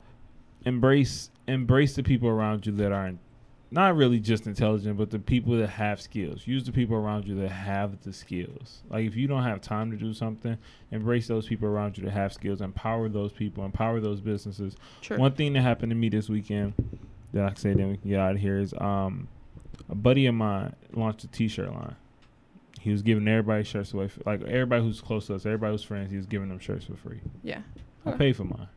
embrace 0.66 1.30
embrace 1.48 1.96
the 1.96 2.02
people 2.02 2.28
around 2.28 2.66
you 2.66 2.72
that 2.72 2.92
aren't 2.92 3.20
not 3.70 3.96
really 3.96 4.20
just 4.20 4.48
intelligent 4.48 4.98
but 4.98 5.10
the 5.10 5.20
people 5.20 5.58
that 5.58 5.68
have 5.68 6.00
skills 6.00 6.48
use 6.48 6.64
the 6.64 6.72
people 6.72 6.96
around 6.96 7.28
you 7.28 7.36
that 7.36 7.50
have 7.50 8.02
the 8.04 8.14
skills 8.14 8.84
like 8.90 9.06
if 9.06 9.16
you 9.16 9.28
don't 9.28 9.44
have 9.44 9.60
time 9.62 9.92
to 9.92 9.98
do 9.98 10.14
something 10.14 10.58
embrace 10.92 11.28
those 11.28 11.48
people 11.48 11.68
around 11.68 11.98
you 11.98 12.04
that 12.04 12.12
have 12.12 12.32
skills 12.32 12.62
empower 12.62 13.10
those 13.10 13.32
people 13.32 13.66
empower 13.66 14.00
those 14.00 14.22
businesses 14.22 14.76
True. 15.02 15.18
one 15.18 15.34
thing 15.34 15.54
that 15.54 15.62
happened 15.62 15.90
to 15.90 15.96
me 15.96 16.10
this 16.10 16.30
weekend 16.30 16.74
that 17.34 17.44
i 17.44 17.48
can 17.50 17.58
say 17.58 17.74
then 17.74 17.90
we 17.90 17.98
can 17.98 18.10
get 18.10 18.20
out 18.20 18.36
of 18.36 18.42
here 18.42 18.58
is 18.58 18.74
um 18.78 19.28
a 19.90 19.96
buddy 19.96 20.26
of 20.28 20.36
mine 20.36 20.74
launched 20.94 21.24
a 21.24 21.28
t-shirt 21.28 21.72
line 21.72 21.96
he 22.80 22.92
was 22.92 23.02
giving 23.02 23.28
everybody 23.28 23.64
shirts 23.64 23.94
away, 23.94 24.08
for, 24.08 24.22
like 24.26 24.42
everybody 24.44 24.82
who's 24.82 25.02
close 25.02 25.28
to 25.28 25.36
us, 25.36 25.46
everybody 25.46 25.74
who's 25.74 25.84
friends. 25.84 26.10
He 26.10 26.16
was 26.16 26.26
giving 26.26 26.48
them 26.48 26.60
shirts 26.60 26.86
for 26.86 26.96
free. 26.96 27.20
yeah. 27.44 27.62
I 28.06 28.12
paid 28.12 28.38
for 28.38 28.46
mine. 28.46 28.70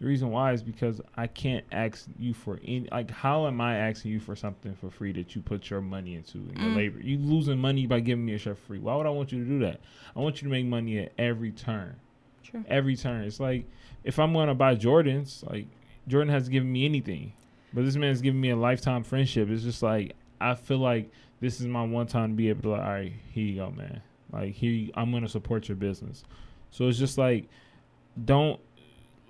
The 0.00 0.06
reason 0.06 0.30
why 0.30 0.52
is 0.52 0.62
because 0.62 1.00
I 1.16 1.26
can't 1.26 1.64
ask 1.72 2.06
you 2.20 2.32
for 2.32 2.60
any. 2.64 2.86
Like, 2.92 3.10
how 3.10 3.48
am 3.48 3.60
I 3.60 3.76
asking 3.78 4.12
you 4.12 4.20
for 4.20 4.36
something 4.36 4.74
for 4.76 4.90
free 4.90 5.10
that 5.12 5.34
you 5.34 5.42
put 5.42 5.70
your 5.70 5.80
money 5.80 6.14
into 6.14 6.38
and 6.38 6.56
your 6.56 6.70
Mm. 6.70 6.76
labor? 6.76 7.00
You 7.00 7.18
losing 7.18 7.58
money 7.58 7.86
by 7.86 7.98
giving 7.98 8.24
me 8.24 8.34
a 8.34 8.38
shirt 8.38 8.58
free. 8.58 8.78
Why 8.78 8.94
would 8.94 9.06
I 9.06 9.10
want 9.10 9.32
you 9.32 9.42
to 9.42 9.48
do 9.48 9.58
that? 9.60 9.80
I 10.14 10.20
want 10.20 10.40
you 10.40 10.46
to 10.46 10.52
make 10.52 10.66
money 10.66 10.98
at 10.98 11.12
every 11.18 11.50
turn. 11.50 11.96
True. 12.44 12.64
Every 12.68 12.94
turn. 12.96 13.24
It's 13.24 13.40
like 13.40 13.64
if 14.04 14.20
I'm 14.20 14.32
gonna 14.32 14.54
buy 14.54 14.76
Jordans, 14.76 15.44
like 15.50 15.66
Jordan 16.06 16.32
has 16.32 16.48
given 16.48 16.70
me 16.70 16.84
anything, 16.84 17.32
but 17.74 17.84
this 17.84 17.96
man's 17.96 18.20
giving 18.20 18.40
me 18.40 18.50
a 18.50 18.56
lifetime 18.56 19.02
friendship. 19.02 19.50
It's 19.50 19.64
just 19.64 19.82
like 19.82 20.14
I 20.40 20.54
feel 20.54 20.78
like 20.78 21.10
this 21.40 21.60
is 21.60 21.66
my 21.66 21.82
one 21.82 22.06
time 22.06 22.30
to 22.30 22.36
be 22.36 22.48
able 22.50 22.62
to 22.62 22.68
like, 22.70 22.82
all 22.82 22.86
right, 22.92 23.12
here 23.32 23.44
you 23.44 23.56
go, 23.56 23.70
man. 23.72 24.00
Like 24.32 24.54
here, 24.54 24.70
you, 24.70 24.92
I'm 24.94 25.10
gonna 25.10 25.28
support 25.28 25.68
your 25.68 25.76
business. 25.76 26.22
So 26.70 26.86
it's 26.86 26.98
just 26.98 27.18
like, 27.18 27.48
don't 28.24 28.60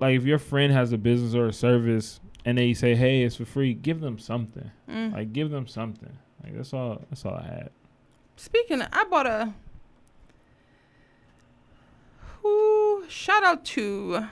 like 0.00 0.16
if 0.16 0.24
your 0.24 0.38
friend 0.38 0.72
has 0.72 0.92
a 0.92 0.98
business 0.98 1.34
or 1.34 1.46
a 1.46 1.52
service 1.52 2.20
and 2.44 2.58
they 2.58 2.74
say, 2.74 2.94
hey, 2.94 3.22
it's 3.22 3.36
for 3.36 3.44
free, 3.44 3.74
give 3.74 4.00
them 4.00 4.18
something. 4.18 4.70
Mm. 4.88 5.12
Like 5.12 5.32
give 5.32 5.50
them 5.50 5.66
something. 5.66 6.16
Like 6.42 6.56
that's 6.56 6.72
all. 6.72 7.02
That's 7.10 7.24
all 7.24 7.34
I 7.34 7.42
had. 7.42 7.70
Speaking, 8.36 8.80
of, 8.80 8.88
I 8.92 9.04
bought 9.04 9.26
a. 9.26 9.52
Who 12.42 13.04
shout 13.08 13.42
out 13.42 13.64
to? 13.66 14.26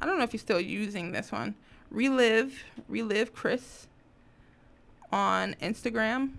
I 0.00 0.06
don't 0.06 0.18
know 0.18 0.24
if 0.24 0.32
you're 0.32 0.38
still 0.38 0.60
using 0.60 1.12
this 1.12 1.32
one. 1.32 1.54
Relive, 1.90 2.62
relive 2.88 3.34
Chris 3.34 3.88
on 5.10 5.54
Instagram. 5.60 6.32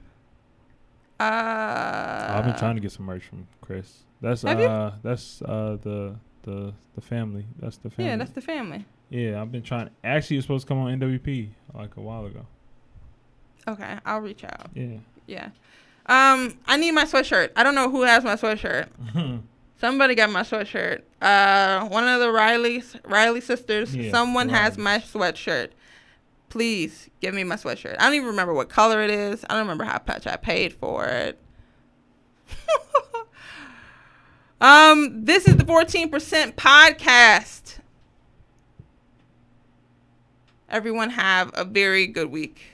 Uh, 1.19 2.33
I've 2.33 2.45
been 2.45 2.55
trying 2.55 2.75
to 2.75 2.81
get 2.81 2.91
some 2.91 3.05
merch 3.05 3.23
from 3.23 3.47
Chris. 3.61 4.03
That's 4.21 4.45
uh, 4.45 4.93
that's 5.03 5.41
uh 5.41 5.77
the 5.81 6.15
the 6.43 6.73
the 6.95 7.01
Framily. 7.01 7.45
That's 7.59 7.77
the 7.77 7.89
Framily. 7.89 8.05
Yeah, 8.05 8.15
that's 8.17 8.31
the 8.31 8.41
Framily. 8.41 8.85
Yeah, 9.09 9.41
I've 9.41 9.51
been 9.51 9.63
trying. 9.63 9.89
Actually, 10.03 10.37
it's 10.37 10.45
supposed 10.45 10.67
to 10.67 10.73
come 10.73 10.79
on 10.79 10.99
NWP 10.99 11.49
like 11.73 11.97
a 11.97 12.01
while 12.01 12.25
ago. 12.25 12.45
Okay, 13.67 13.97
I'll 14.05 14.21
reach 14.21 14.43
out. 14.43 14.69
Yeah. 14.73 14.97
Yeah. 15.27 15.49
Um, 16.07 16.57
I 16.65 16.77
need 16.77 16.91
my 16.91 17.05
sweatshirt. 17.05 17.51
I 17.55 17.63
don't 17.63 17.75
know 17.75 17.89
who 17.89 18.03
has 18.03 18.23
my 18.23 18.35
sweatshirt. 18.35 18.87
Somebody 19.79 20.15
got 20.15 20.29
my 20.29 20.41
sweatshirt. 20.41 21.01
Uh, 21.21 21.87
one 21.87 22.07
of 22.07 22.19
the 22.19 22.31
Riley's 22.31 22.95
Riley 23.05 23.41
sisters. 23.41 23.95
Yeah, 23.95 24.11
someone 24.11 24.49
has 24.49 24.77
my 24.77 24.99
sweatshirt. 24.99 25.69
Please 26.49 27.09
give 27.19 27.33
me 27.33 27.43
my 27.43 27.55
sweatshirt. 27.55 27.95
I 27.99 28.05
don't 28.05 28.15
even 28.15 28.27
remember 28.27 28.53
what 28.53 28.69
color 28.69 29.01
it 29.01 29.09
is. 29.09 29.43
I 29.49 29.53
don't 29.53 29.61
remember 29.61 29.85
how 29.85 30.01
much 30.07 30.27
I 30.27 30.35
paid 30.35 30.73
for 30.73 31.05
it. 31.05 31.39
um, 34.61 35.25
this 35.25 35.47
is 35.47 35.57
the 35.57 35.63
14% 35.65 36.09
podcast. 36.53 37.79
Everyone 40.69 41.09
have 41.09 41.51
a 41.53 41.65
very 41.65 42.07
good 42.07 42.31
week. 42.31 42.70